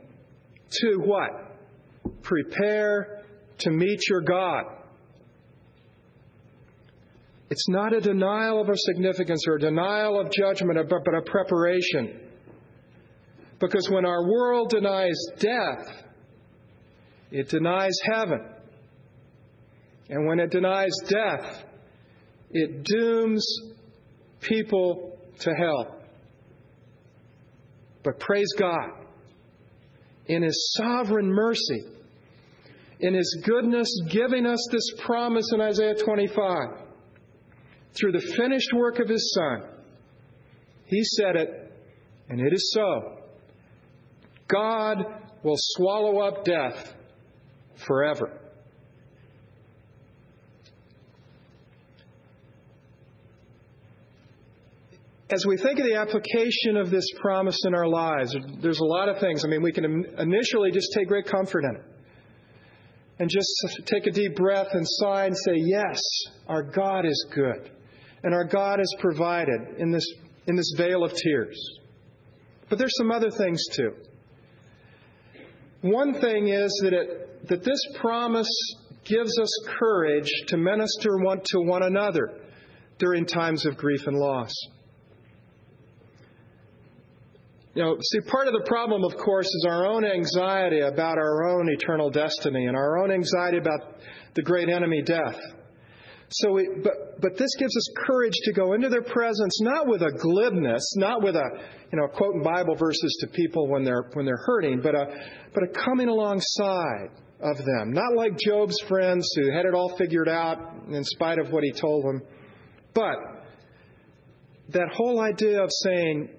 to 0.72 0.98
what? 0.98 1.32
Prepare 2.22 3.24
to 3.60 3.72
meet 3.72 4.00
your 4.10 4.22
God. 4.22 4.65
It's 7.50 7.67
not 7.69 7.93
a 7.93 8.02
denial 8.02 8.62
of 8.62 8.69
our 8.69 8.76
significance 8.76 9.45
or 9.48 9.56
a 9.56 9.60
denial 9.60 10.19
of 10.19 10.32
judgment, 10.32 10.78
but 10.89 11.15
a 11.15 11.22
preparation. 11.22 12.29
Because 13.60 13.89
when 13.89 14.06
our 14.06 14.26
world 14.26 14.69
denies 14.69 15.19
death, 15.38 16.06
it 17.32 17.50
denies 17.50 17.98
heaven. 18.12 18.45
And 20.10 20.26
when 20.28 20.39
it 20.39 20.50
denies 20.50 20.93
death, 21.08 21.63
it 22.52 22.84
dooms 22.84 23.45
people 24.41 25.19
to 25.39 25.52
hell. 25.54 25.98
But 28.04 28.19
praise 28.19 28.52
God, 28.58 28.91
in 30.26 30.41
His 30.41 30.74
sovereign 30.78 31.32
mercy, 31.32 31.86
in 33.02 33.13
His 33.13 33.41
goodness, 33.45 33.89
giving 34.10 34.45
us 34.45 34.67
this 34.72 34.93
promise 35.06 35.52
in 35.54 35.62
Isaiah 35.62 35.95
25, 35.95 36.58
through 37.93 38.13
the 38.13 38.34
finished 38.38 38.74
work 38.74 39.00
of 39.00 39.10
His 39.10 39.34
Son, 39.34 39.69
He 40.86 41.04
said 41.04 41.36
it, 41.36 41.74
and 42.30 42.39
it 42.39 42.54
is 42.54 42.72
so. 42.74 43.18
God 44.49 45.05
will 45.43 45.55
swallow 45.57 46.19
up 46.19 46.43
death 46.43 46.93
forever. 47.88 48.39
as 55.31 55.45
we 55.45 55.57
think 55.57 55.79
of 55.79 55.85
the 55.85 55.95
application 55.95 56.75
of 56.75 56.89
this 56.89 57.05
promise 57.21 57.57
in 57.65 57.75
our 57.75 57.88
lives, 57.88 58.35
there's 58.62 58.79
a 58.79 58.85
lot 58.85 59.09
of 59.09 59.19
things. 59.19 59.45
I 59.45 59.47
mean, 59.47 59.62
we 59.62 59.71
can 59.71 59.85
initially 60.17 60.71
just 60.71 60.91
take 60.97 61.07
great 61.07 61.25
comfort 61.25 61.65
in 61.65 61.75
it 61.75 61.85
and 63.19 63.29
just 63.29 63.47
take 63.85 64.07
a 64.07 64.12
deep 64.12 64.35
breath 64.35 64.69
and 64.73 64.85
sigh 64.88 65.25
and 65.25 65.35
say, 65.38 65.53
Yes, 65.55 65.99
our 66.47 66.63
God 66.63 67.05
is 67.05 67.27
good. 67.33 67.69
And 68.23 68.33
our 68.33 68.43
God 68.43 68.79
has 68.79 68.91
provided 68.99 69.77
in 69.77 69.91
this, 69.91 70.05
in 70.47 70.55
this 70.55 70.73
vale 70.75 71.03
of 71.03 71.13
tears. 71.13 71.57
But 72.69 72.79
there's 72.79 72.97
some 72.97 73.12
other 73.12 73.29
things 73.29 73.63
too. 73.73 73.93
One 75.82 76.20
thing 76.20 76.50
is 76.50 76.80
that, 76.84 76.94
it, 76.94 77.48
that 77.48 77.63
this 77.63 77.80
promise 78.00 78.50
gives 79.06 79.38
us 79.39 79.50
courage 79.80 80.30
to 80.48 80.58
minister 80.58 81.18
one 81.18 81.39
to 81.46 81.60
one 81.62 81.84
another 81.84 82.38
during 82.98 83.26
times 83.26 83.65
of 83.65 83.78
grief 83.78 84.06
and 84.06 84.18
loss. 84.18 84.54
You 87.76 87.84
know, 87.84 87.98
see, 88.02 88.20
part 88.22 88.48
of 88.48 88.54
the 88.54 88.65
problem, 88.68 89.04
of 89.04 89.15
course, 89.15 89.46
is 89.46 89.65
our 89.70 89.86
own 89.86 90.04
anxiety 90.04 90.82
about 90.82 91.18
our 91.18 91.48
own 91.48 91.70
eternal 91.70 92.10
destiny 92.10 92.65
and 92.65 92.76
our 92.76 92.98
own 92.98 93.12
anxiety 93.12 93.58
about 93.58 93.80
the 94.34 94.42
great 94.42 94.70
enemy, 94.70 95.02
death. 95.02 95.39
So, 96.32 96.60
but, 96.84 97.20
but 97.22 97.38
this 97.38 97.50
gives 97.58 97.76
us 97.76 97.94
courage 98.06 98.36
to 98.44 98.54
go 98.54 98.74
into 98.74 98.88
their 98.88 99.02
presence, 99.02 99.60
not 99.62 99.88
with 99.88 100.04
a 100.04 100.12
glibness, 100.12 100.84
not 100.96 101.24
with 101.24 101.36
a, 101.36 101.60
you 101.92 102.00
know, 102.00 102.08
quoting 102.08 102.44
Bible 102.44 102.76
verses 102.76 103.18
to 103.22 103.28
people 103.28 103.68
when 103.68 103.84
they're, 103.84 104.10
when 104.13 104.26
they're 104.26 104.44
hurting, 104.46 104.82
but 104.82 104.94
a, 104.94 105.06
but 105.54 105.63
a 105.63 105.68
coming 105.68 106.08
alongside 106.08 107.10
of 107.39 107.58
them. 107.58 107.92
Not 107.94 108.13
like 108.15 108.38
Job's 108.38 108.78
friends 108.88 109.28
who 109.36 109.52
had 109.52 109.65
it 109.65 109.74
all 109.74 109.98
figured 109.98 110.30
out 110.30 110.60
in 110.92 111.04
spite 111.04 111.39
of 111.39 111.52
what 111.52 111.63
he 111.63 111.72
told 111.72 112.06
them, 112.06 112.22
but 112.94 113.15
that 114.70 114.89
whole 114.94 115.20
idea 115.20 115.63
of 115.63 115.70
saying, 115.84 116.30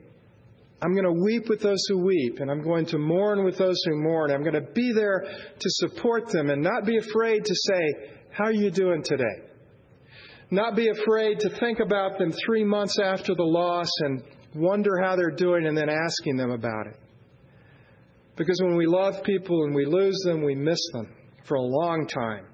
I'm 0.82 0.92
going 0.92 1.04
to 1.04 1.24
weep 1.24 1.48
with 1.48 1.60
those 1.60 1.84
who 1.88 1.98
weep, 1.98 2.38
and 2.38 2.48
I'm 2.48 2.62
going 2.62 2.86
to 2.86 2.98
mourn 2.98 3.44
with 3.44 3.58
those 3.58 3.82
who 3.84 3.96
mourn. 3.96 4.30
I'm 4.30 4.42
going 4.42 4.54
to 4.54 4.72
be 4.72 4.92
there 4.92 5.20
to 5.20 5.68
support 5.68 6.30
them 6.30 6.48
and 6.48 6.62
not 6.62 6.84
be 6.86 6.96
afraid 6.96 7.44
to 7.44 7.54
say, 7.54 8.14
How 8.30 8.44
are 8.44 8.52
you 8.52 8.70
doing 8.70 9.02
today? 9.02 9.49
Not 10.50 10.74
be 10.74 10.88
afraid 10.88 11.40
to 11.40 11.50
think 11.50 11.78
about 11.80 12.18
them 12.18 12.32
three 12.44 12.64
months 12.64 12.98
after 12.98 13.34
the 13.34 13.44
loss 13.44 13.88
and 14.00 14.22
wonder 14.54 15.00
how 15.02 15.16
they're 15.16 15.30
doing 15.30 15.66
and 15.66 15.76
then 15.76 15.88
asking 15.88 16.36
them 16.36 16.50
about 16.50 16.86
it. 16.86 16.96
Because 18.36 18.60
when 18.62 18.76
we 18.76 18.86
love 18.86 19.22
people 19.22 19.64
and 19.64 19.74
we 19.74 19.84
lose 19.84 20.18
them, 20.24 20.42
we 20.42 20.54
miss 20.54 20.80
them 20.92 21.14
for 21.44 21.56
a 21.56 21.62
long 21.62 22.06
time. 22.06 22.46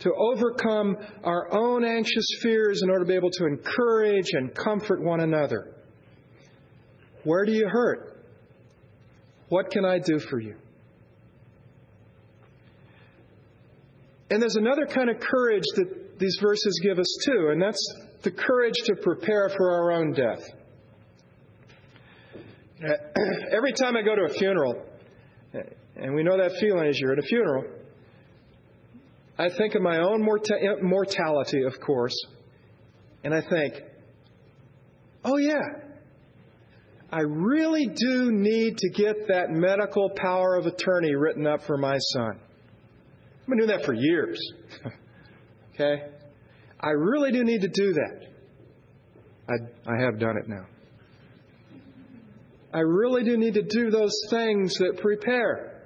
To 0.00 0.12
overcome 0.14 0.96
our 1.24 1.52
own 1.52 1.84
anxious 1.84 2.26
fears 2.42 2.82
in 2.82 2.90
order 2.90 3.04
to 3.04 3.08
be 3.08 3.14
able 3.14 3.30
to 3.30 3.46
encourage 3.46 4.30
and 4.32 4.54
comfort 4.54 5.02
one 5.02 5.20
another. 5.20 5.74
Where 7.24 7.44
do 7.44 7.52
you 7.52 7.68
hurt? 7.68 8.24
What 9.48 9.70
can 9.70 9.84
I 9.84 9.98
do 9.98 10.18
for 10.18 10.40
you? 10.40 10.56
And 14.32 14.40
there's 14.40 14.56
another 14.56 14.86
kind 14.86 15.10
of 15.10 15.20
courage 15.20 15.64
that 15.74 16.18
these 16.18 16.38
verses 16.40 16.80
give 16.82 16.98
us 16.98 17.18
too, 17.26 17.50
and 17.50 17.60
that's 17.60 17.94
the 18.22 18.30
courage 18.30 18.76
to 18.86 18.94
prepare 18.96 19.50
for 19.54 19.70
our 19.70 19.92
own 19.92 20.14
death. 20.14 20.42
Every 23.54 23.74
time 23.74 23.94
I 23.94 24.00
go 24.00 24.16
to 24.16 24.22
a 24.30 24.32
funeral, 24.32 24.86
and 25.96 26.14
we 26.14 26.22
know 26.22 26.38
that 26.38 26.52
feeling 26.60 26.88
as 26.88 26.98
you're 26.98 27.12
at 27.12 27.18
a 27.18 27.26
funeral, 27.26 27.64
I 29.36 29.50
think 29.50 29.74
of 29.74 29.82
my 29.82 29.98
own 29.98 30.22
mortality, 30.22 31.64
of 31.64 31.78
course, 31.78 32.16
and 33.24 33.34
I 33.34 33.42
think, 33.42 33.82
oh 35.26 35.36
yeah, 35.36 35.60
I 37.10 37.20
really 37.20 37.84
do 37.84 38.32
need 38.32 38.78
to 38.78 38.88
get 38.92 39.28
that 39.28 39.50
medical 39.50 40.08
power 40.16 40.56
of 40.56 40.64
attorney 40.64 41.14
written 41.14 41.46
up 41.46 41.64
for 41.64 41.76
my 41.76 41.98
son. 41.98 42.40
I've 43.42 43.48
been 43.48 43.58
doing 43.58 43.70
that 43.70 43.84
for 43.84 43.92
years. 43.92 44.38
okay? 45.74 46.04
I 46.80 46.90
really 46.90 47.32
do 47.32 47.42
need 47.42 47.62
to 47.62 47.68
do 47.68 47.92
that. 47.92 48.26
I, 49.48 49.92
I 49.92 50.00
have 50.00 50.20
done 50.20 50.36
it 50.36 50.48
now. 50.48 50.66
I 52.72 52.80
really 52.80 53.24
do 53.24 53.36
need 53.36 53.54
to 53.54 53.62
do 53.62 53.90
those 53.90 54.14
things 54.30 54.74
that 54.76 54.98
prepare 55.02 55.82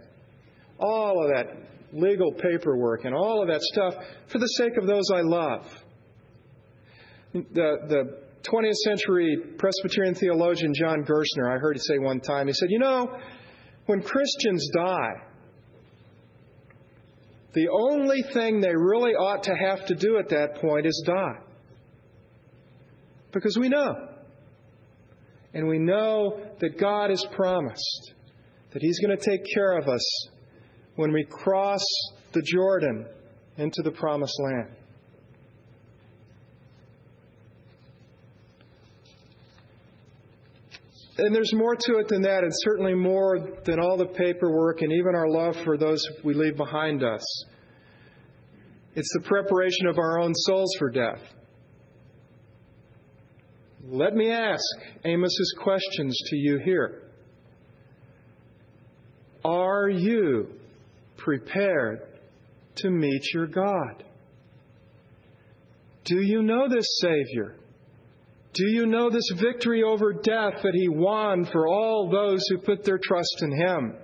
all 0.79 1.25
of 1.25 1.35
that 1.35 1.57
legal 1.93 2.33
paperwork 2.33 3.05
and 3.05 3.15
all 3.15 3.41
of 3.41 3.49
that 3.49 3.63
stuff 3.63 3.95
for 4.29 4.39
the 4.39 4.47
sake 4.47 4.77
of 4.77 4.87
those 4.87 5.11
I 5.13 5.23
love. 5.23 5.67
The, 7.33 7.43
the 7.53 8.19
20th 8.51 8.75
century 8.85 9.37
Presbyterian 9.59 10.15
theologian 10.15 10.75
John 10.75 11.05
Gerstner, 11.05 11.51
I 11.53 11.59
heard 11.59 11.77
he 11.77 11.81
say 11.81 11.99
one 11.99 12.21
time, 12.21 12.47
he 12.47 12.53
said, 12.53 12.69
You 12.71 12.79
know, 12.79 13.19
when 13.87 14.03
Christians 14.03 14.69
die, 14.75 15.26
the 17.57 17.69
only 17.71 18.23
thing 18.35 18.61
they 18.61 18.77
really 18.77 19.13
ought 19.13 19.45
to 19.45 19.55
have 19.55 19.87
to 19.87 19.95
do 19.95 20.19
at 20.19 20.29
that 20.29 20.57
point 20.57 20.85
is 20.85 21.03
die. 21.07 21.39
Because 23.33 23.57
we 23.59 23.71
know. 23.71 24.09
And 25.55 25.67
we 25.67 25.79
know 25.79 26.39
that 26.61 26.79
God 26.79 27.09
has 27.09 27.25
promised 27.33 28.13
that 28.75 28.83
He's 28.83 29.01
going 29.01 29.17
to 29.17 29.25
take 29.25 29.41
care 29.55 29.79
of 29.79 29.89
us 29.89 30.29
when 30.97 31.15
we 31.15 31.25
cross 31.25 31.83
the 32.33 32.43
Jordan 32.43 33.07
into 33.57 33.81
the 33.83 33.91
promised 33.91 34.39
land. 34.39 34.77
And 41.19 41.35
there's 41.35 41.55
more 41.55 41.75
to 41.75 41.99
it 41.99 42.09
than 42.09 42.23
that, 42.23 42.43
and 42.43 42.53
certainly 42.57 42.95
more 42.95 43.39
than 43.65 43.81
all 43.81 43.97
the 43.97 44.07
paperwork 44.07 44.83
and 44.83 44.93
even 44.93 45.15
our 45.15 45.29
love 45.29 45.57
for 45.65 45.79
those 45.79 46.03
we 46.23 46.35
leave 46.35 46.57
behind 46.57 47.03
us. 47.03 47.23
It's 48.95 49.11
the 49.15 49.27
preparation 49.27 49.87
of 49.87 49.99
our 49.99 50.21
own 50.21 50.35
souls 50.35 50.75
for 50.79 50.91
death. 50.91 51.23
Let 53.89 54.15
me 54.15 54.31
ask 54.31 54.65
Amos's 55.05 55.55
questions 55.63 56.19
to 56.27 56.37
you 56.37 56.59
here. 56.59 57.03
Are 59.45 59.89
you 59.89 60.49
prepared 61.17 62.01
to 62.77 62.91
meet 62.91 63.23
your 63.33 63.47
God? 63.47 64.05
Do 66.05 66.21
you 66.21 66.43
know 66.43 66.69
this 66.69 66.99
Savior? 67.01 67.57
Do 68.57 68.69
you 68.69 68.87
know 68.87 69.11
this 69.11 69.31
victory 69.35 69.83
over 69.83 70.15
death 70.15 70.63
that 70.63 70.73
He 70.75 70.89
won 70.89 71.45
for 71.45 71.69
all 71.69 72.09
those 72.11 72.41
who 72.49 72.57
put 72.57 72.85
their 72.85 72.99
trust 72.99 73.43
in 73.43 73.53
Him? 73.53 73.95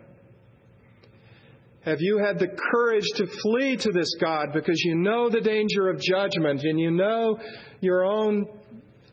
Have 1.87 2.01
you 2.01 2.19
had 2.19 2.39
the 2.39 2.49
courage 2.49 3.07
to 3.17 3.27
flee 3.27 3.77
to 3.79 3.91
this 3.93 4.15
God 4.21 4.53
because 4.53 4.79
you 4.85 4.95
know 4.95 5.31
the 5.31 5.41
danger 5.41 5.89
of 5.89 5.99
judgment 5.99 6.63
and 6.65 6.79
you 6.79 6.91
know 6.91 7.39
your 7.81 8.05
own 8.05 8.47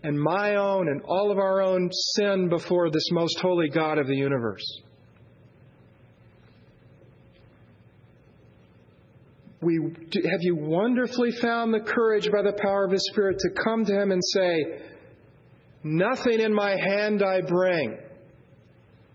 and 0.03 0.19
my 0.19 0.55
own 0.55 0.89
and 0.89 1.01
all 1.05 1.31
of 1.31 1.37
our 1.37 1.61
own 1.61 1.89
sin 1.91 2.49
before 2.49 2.91
this 2.91 3.09
most 3.11 3.39
holy 3.39 3.69
God 3.69 3.97
of 3.97 4.07
the 4.07 4.15
universe? 4.15 4.81
We, 9.61 9.75
have 9.77 10.41
you 10.41 10.55
wonderfully 10.57 11.31
found 11.31 11.73
the 11.73 11.79
courage 11.79 12.29
by 12.29 12.41
the 12.41 12.57
power 12.61 12.83
of 12.83 12.91
His 12.91 13.07
Spirit 13.11 13.39
to 13.39 13.49
come 13.63 13.85
to 13.85 13.93
Him 13.93 14.11
and 14.11 14.21
say, 14.23 14.81
Nothing 15.83 16.41
in 16.41 16.53
my 16.53 16.71
hand 16.71 17.23
I 17.23 17.41
bring, 17.41 17.97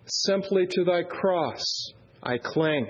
simply 0.06 0.66
to 0.70 0.84
thy 0.84 1.02
cross 1.02 1.62
I 2.22 2.38
cling. 2.38 2.86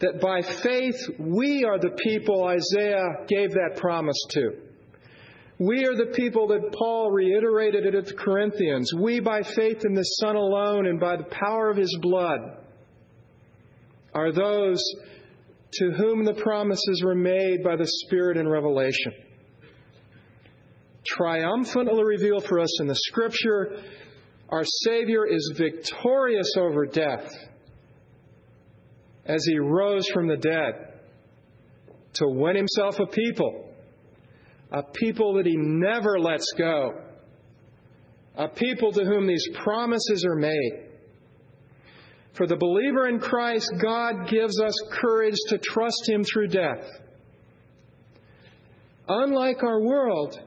That 0.00 0.20
by 0.20 0.42
faith 0.42 0.96
we 1.18 1.64
are 1.64 1.78
the 1.78 1.96
people 2.04 2.44
Isaiah 2.44 3.24
gave 3.26 3.52
that 3.52 3.76
promise 3.76 4.22
to. 4.30 4.50
We 5.58 5.86
are 5.86 5.96
the 5.96 6.12
people 6.14 6.48
that 6.48 6.72
Paul 6.72 7.10
reiterated 7.10 7.84
it 7.84 7.94
at 7.94 8.06
the 8.06 8.14
Corinthians. 8.14 8.92
We, 8.94 9.18
by 9.18 9.42
faith 9.42 9.84
in 9.84 9.94
the 9.94 10.04
Son 10.04 10.36
alone 10.36 10.86
and 10.86 11.00
by 11.00 11.16
the 11.16 11.24
power 11.24 11.68
of 11.68 11.76
his 11.76 11.96
blood, 12.00 12.38
are 14.14 14.30
those 14.30 14.80
to 15.72 15.90
whom 15.96 16.24
the 16.24 16.34
promises 16.34 17.02
were 17.04 17.16
made 17.16 17.64
by 17.64 17.74
the 17.74 17.88
Spirit 18.04 18.36
in 18.36 18.46
Revelation 18.46 19.12
triumphantly 21.16 22.02
revealed 22.04 22.44
for 22.44 22.60
us 22.60 22.80
in 22.80 22.86
the 22.86 22.94
Scripture. 22.94 23.82
Our 24.48 24.64
Savior 24.64 25.26
is 25.26 25.54
victorious 25.56 26.52
over 26.58 26.86
death 26.86 27.32
as 29.26 29.44
He 29.44 29.58
rose 29.58 30.08
from 30.12 30.26
the 30.26 30.36
dead 30.36 31.00
to 32.14 32.26
win 32.26 32.56
Himself 32.56 32.98
a 32.98 33.06
people, 33.06 33.68
a 34.72 34.82
people 34.82 35.34
that 35.34 35.46
He 35.46 35.56
never 35.56 36.18
lets 36.18 36.46
go, 36.56 37.02
a 38.36 38.48
people 38.48 38.92
to 38.92 39.04
whom 39.04 39.26
these 39.26 39.46
promises 39.62 40.24
are 40.24 40.36
made. 40.36 40.86
For 42.34 42.46
the 42.46 42.56
believer 42.56 43.08
in 43.08 43.18
Christ, 43.18 43.70
God 43.82 44.28
gives 44.28 44.60
us 44.60 44.74
courage 44.92 45.34
to 45.48 45.58
trust 45.58 46.08
Him 46.08 46.24
through 46.24 46.48
death. 46.48 46.84
Unlike 49.08 49.62
our 49.62 49.80
world, 49.80 50.38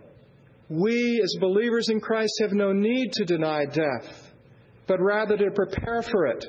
we, 0.71 1.19
as 1.21 1.35
believers 1.41 1.89
in 1.89 1.99
Christ, 1.99 2.31
have 2.39 2.53
no 2.53 2.71
need 2.71 3.11
to 3.13 3.25
deny 3.25 3.65
death, 3.65 4.31
but 4.87 5.01
rather 5.01 5.35
to 5.35 5.51
prepare 5.51 6.01
for 6.01 6.27
it. 6.27 6.45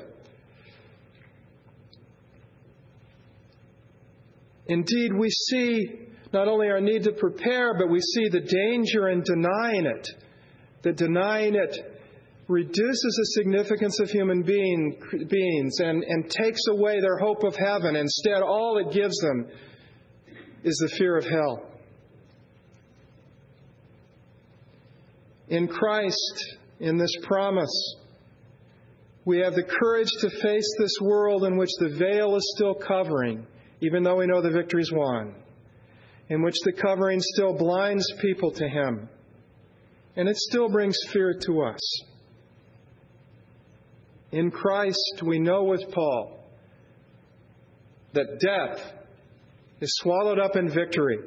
Indeed, 4.67 5.11
we 5.13 5.29
see 5.29 6.07
not 6.31 6.47
only 6.47 6.69
our 6.69 6.79
need 6.79 7.03
to 7.03 7.11
prepare, 7.11 7.77
but 7.77 7.89
we 7.89 7.99
see 7.99 8.29
the 8.29 8.39
danger 8.39 9.09
in 9.09 9.23
denying 9.23 9.85
it. 9.85 10.07
That 10.83 10.95
denying 10.95 11.55
it 11.55 12.01
reduces 12.47 13.01
the 13.01 13.41
significance 13.41 13.99
of 13.99 14.09
human 14.09 14.41
being, 14.43 15.01
beings 15.29 15.79
and, 15.79 16.01
and 16.01 16.29
takes 16.29 16.61
away 16.69 17.01
their 17.01 17.17
hope 17.17 17.43
of 17.43 17.57
heaven. 17.57 17.97
Instead, 17.97 18.41
all 18.41 18.77
it 18.77 18.93
gives 18.93 19.17
them 19.17 19.47
is 20.63 20.77
the 20.77 20.95
fear 20.97 21.17
of 21.17 21.25
hell. 21.25 21.72
In 25.49 25.67
Christ, 25.67 26.57
in 26.79 26.97
this 26.97 27.15
promise, 27.23 27.95
we 29.25 29.39
have 29.39 29.55
the 29.55 29.63
courage 29.63 30.11
to 30.21 30.29
face 30.29 30.75
this 30.79 30.97
world 31.01 31.45
in 31.45 31.57
which 31.57 31.71
the 31.79 31.89
veil 31.89 32.35
is 32.35 32.53
still 32.55 32.73
covering, 32.73 33.45
even 33.81 34.03
though 34.03 34.17
we 34.17 34.27
know 34.27 34.41
the 34.41 34.51
victory's 34.51 34.91
won, 34.91 35.35
in 36.29 36.41
which 36.41 36.55
the 36.63 36.73
covering 36.73 37.19
still 37.21 37.53
blinds 37.53 38.05
people 38.21 38.51
to 38.51 38.67
Him, 38.67 39.09
and 40.15 40.27
it 40.27 40.37
still 40.37 40.69
brings 40.69 40.97
fear 41.11 41.33
to 41.45 41.61
us. 41.63 42.01
In 44.31 44.49
Christ, 44.49 45.21
we 45.23 45.39
know 45.39 45.63
with 45.63 45.91
Paul 45.91 46.39
that 48.13 48.39
death 48.39 48.93
is 49.79 49.91
swallowed 49.97 50.39
up 50.39 50.55
in 50.55 50.69
victory 50.69 51.19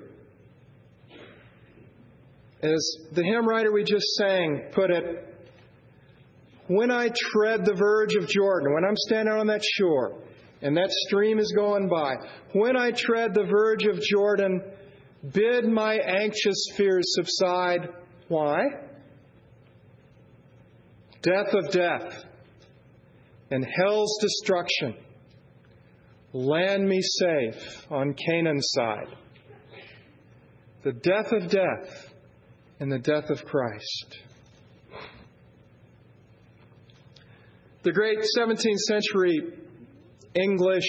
as 2.66 2.96
the 3.12 3.22
hymn 3.22 3.46
writer 3.46 3.72
we 3.72 3.84
just 3.84 4.06
sang 4.14 4.64
put 4.72 4.90
it, 4.90 5.34
when 6.68 6.90
I 6.90 7.10
tread 7.14 7.64
the 7.64 7.74
verge 7.74 8.14
of 8.16 8.28
Jordan, 8.28 8.74
when 8.74 8.84
I'm 8.84 8.96
standing 8.96 9.34
on 9.34 9.46
that 9.46 9.62
shore, 9.62 10.20
and 10.62 10.76
that 10.76 10.90
stream 10.90 11.38
is 11.38 11.52
going 11.56 11.88
by. 11.88 12.14
When 12.52 12.76
I 12.76 12.90
tread 12.90 13.34
the 13.34 13.44
verge 13.44 13.84
of 13.84 14.00
Jordan, 14.00 14.62
bid 15.32 15.66
my 15.66 15.94
anxious 15.94 16.66
fears 16.76 17.04
subside. 17.14 17.88
Why? 18.28 18.58
Death 21.22 21.54
of 21.54 21.70
death 21.70 22.24
and 23.50 23.64
hell's 23.64 24.18
destruction. 24.20 24.96
Land 26.32 26.88
me 26.88 27.00
safe 27.00 27.86
on 27.90 28.14
Canaan's 28.14 28.68
side. 28.70 29.16
The 30.84 30.92
death 30.92 31.32
of 31.32 31.50
death 31.50 32.12
and 32.80 32.90
the 32.90 32.98
death 32.98 33.30
of 33.30 33.44
Christ. 33.44 34.18
The 37.82 37.92
great 37.92 38.18
17th 38.36 38.78
century 38.88 39.40
English 40.34 40.88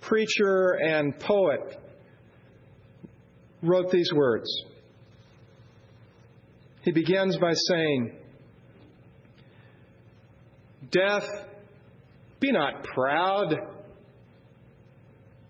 preacher 0.00 0.78
and 0.82 1.18
poet 1.20 1.78
wrote 3.62 3.90
these 3.90 4.12
words. 4.12 4.48
He 6.82 6.92
begins 6.92 7.36
by 7.36 7.52
saying, 7.52 8.16
Death, 10.90 11.28
be 12.40 12.50
not 12.50 12.82
proud, 12.82 13.54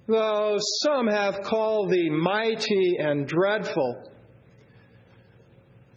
though 0.08 0.56
some 0.82 1.06
have 1.06 1.42
called 1.42 1.90
thee 1.90 2.10
mighty 2.10 2.96
and 2.98 3.26
dreadful, 3.26 4.10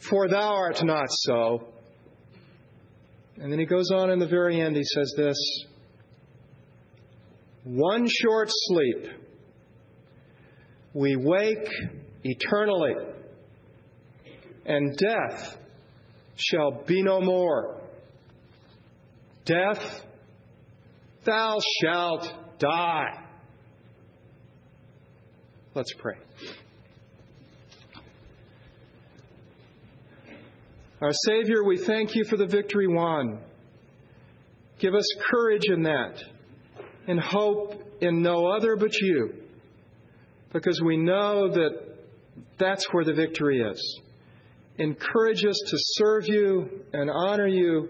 for 0.10 0.28
thou 0.28 0.54
art 0.54 0.84
not 0.84 1.08
so. 1.10 1.68
And 3.38 3.52
then 3.52 3.60
he 3.60 3.66
goes 3.66 3.89
on 3.92 4.10
in 4.12 4.20
the 4.20 4.28
very 4.28 4.62
end, 4.62 4.76
he 4.76 4.84
says 4.84 5.13
this 5.18 5.66
One 7.63 8.08
short 8.08 8.50
sleep, 8.50 9.08
we 10.94 11.16
wake 11.16 11.68
eternally, 12.24 12.96
and 14.66 14.96
death 14.98 15.58
shall 16.36 16.84
be 16.86 17.02
no 17.02 17.22
more. 17.22 17.82
Death, 19.46 20.06
thou 21.26 21.60
shalt 21.82 22.60
die. 22.60 23.20
Let's 25.76 25.94
pray. 25.98 26.16
Our 31.04 31.12
Savior, 31.12 31.66
we 31.66 31.78
thank 31.78 32.16
you 32.16 32.24
for 32.24 32.38
the 32.38 32.46
victory 32.46 32.88
won. 32.88 33.42
Give 34.80 34.96
us 34.96 35.06
courage 35.30 35.66
in 35.66 35.84
that 35.84 36.24
and 37.08 37.20
hope 37.20 37.74
in 38.00 38.22
no 38.22 38.48
other 38.48 38.78
but 38.78 38.94
you, 39.02 39.34
because 40.54 40.82
we 40.82 40.96
know 40.96 41.50
that 41.52 41.98
that's 42.58 42.88
where 42.94 43.04
the 43.04 43.12
victory 43.12 43.60
is. 43.60 44.00
Encourage 44.78 45.44
us 45.44 45.62
to 45.68 45.78
serve 45.78 46.24
you 46.26 46.86
and 46.94 47.12
honor 47.12 47.48
you 47.48 47.89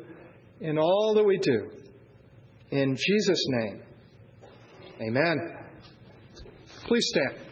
in 0.60 0.80
all 0.80 1.14
that 1.14 1.24
we 1.24 1.38
do. 1.38 1.70
In 2.72 2.96
Jesus' 2.96 3.46
name, 3.48 3.84
amen. 5.00 5.56
Please 6.88 7.06
stand. 7.10 7.43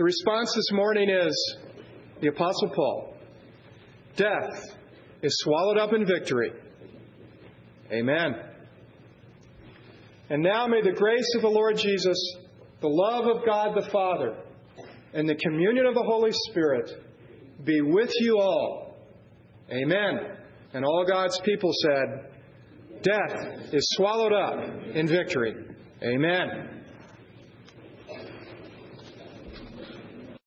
The 0.00 0.04
response 0.04 0.50
this 0.56 0.72
morning 0.72 1.10
is 1.10 1.56
the 2.22 2.28
Apostle 2.28 2.70
Paul 2.74 3.14
Death 4.16 4.74
is 5.20 5.36
swallowed 5.40 5.76
up 5.76 5.92
in 5.92 6.06
victory. 6.06 6.52
Amen. 7.92 8.34
And 10.30 10.42
now 10.42 10.66
may 10.66 10.80
the 10.80 10.96
grace 10.96 11.30
of 11.36 11.42
the 11.42 11.50
Lord 11.50 11.76
Jesus, 11.76 12.16
the 12.80 12.88
love 12.88 13.26
of 13.26 13.44
God 13.44 13.76
the 13.76 13.90
Father, 13.90 14.38
and 15.12 15.28
the 15.28 15.34
communion 15.34 15.84
of 15.84 15.92
the 15.92 16.02
Holy 16.02 16.32
Spirit 16.48 16.90
be 17.62 17.82
with 17.82 18.10
you 18.20 18.38
all. 18.38 18.96
Amen. 19.70 20.34
And 20.72 20.82
all 20.82 21.04
God's 21.06 21.38
people 21.40 21.72
said, 21.74 23.02
Death 23.02 23.74
is 23.74 23.86
swallowed 23.98 24.32
up 24.32 24.94
in 24.94 25.06
victory. 25.06 25.56
Amen. 26.02 26.79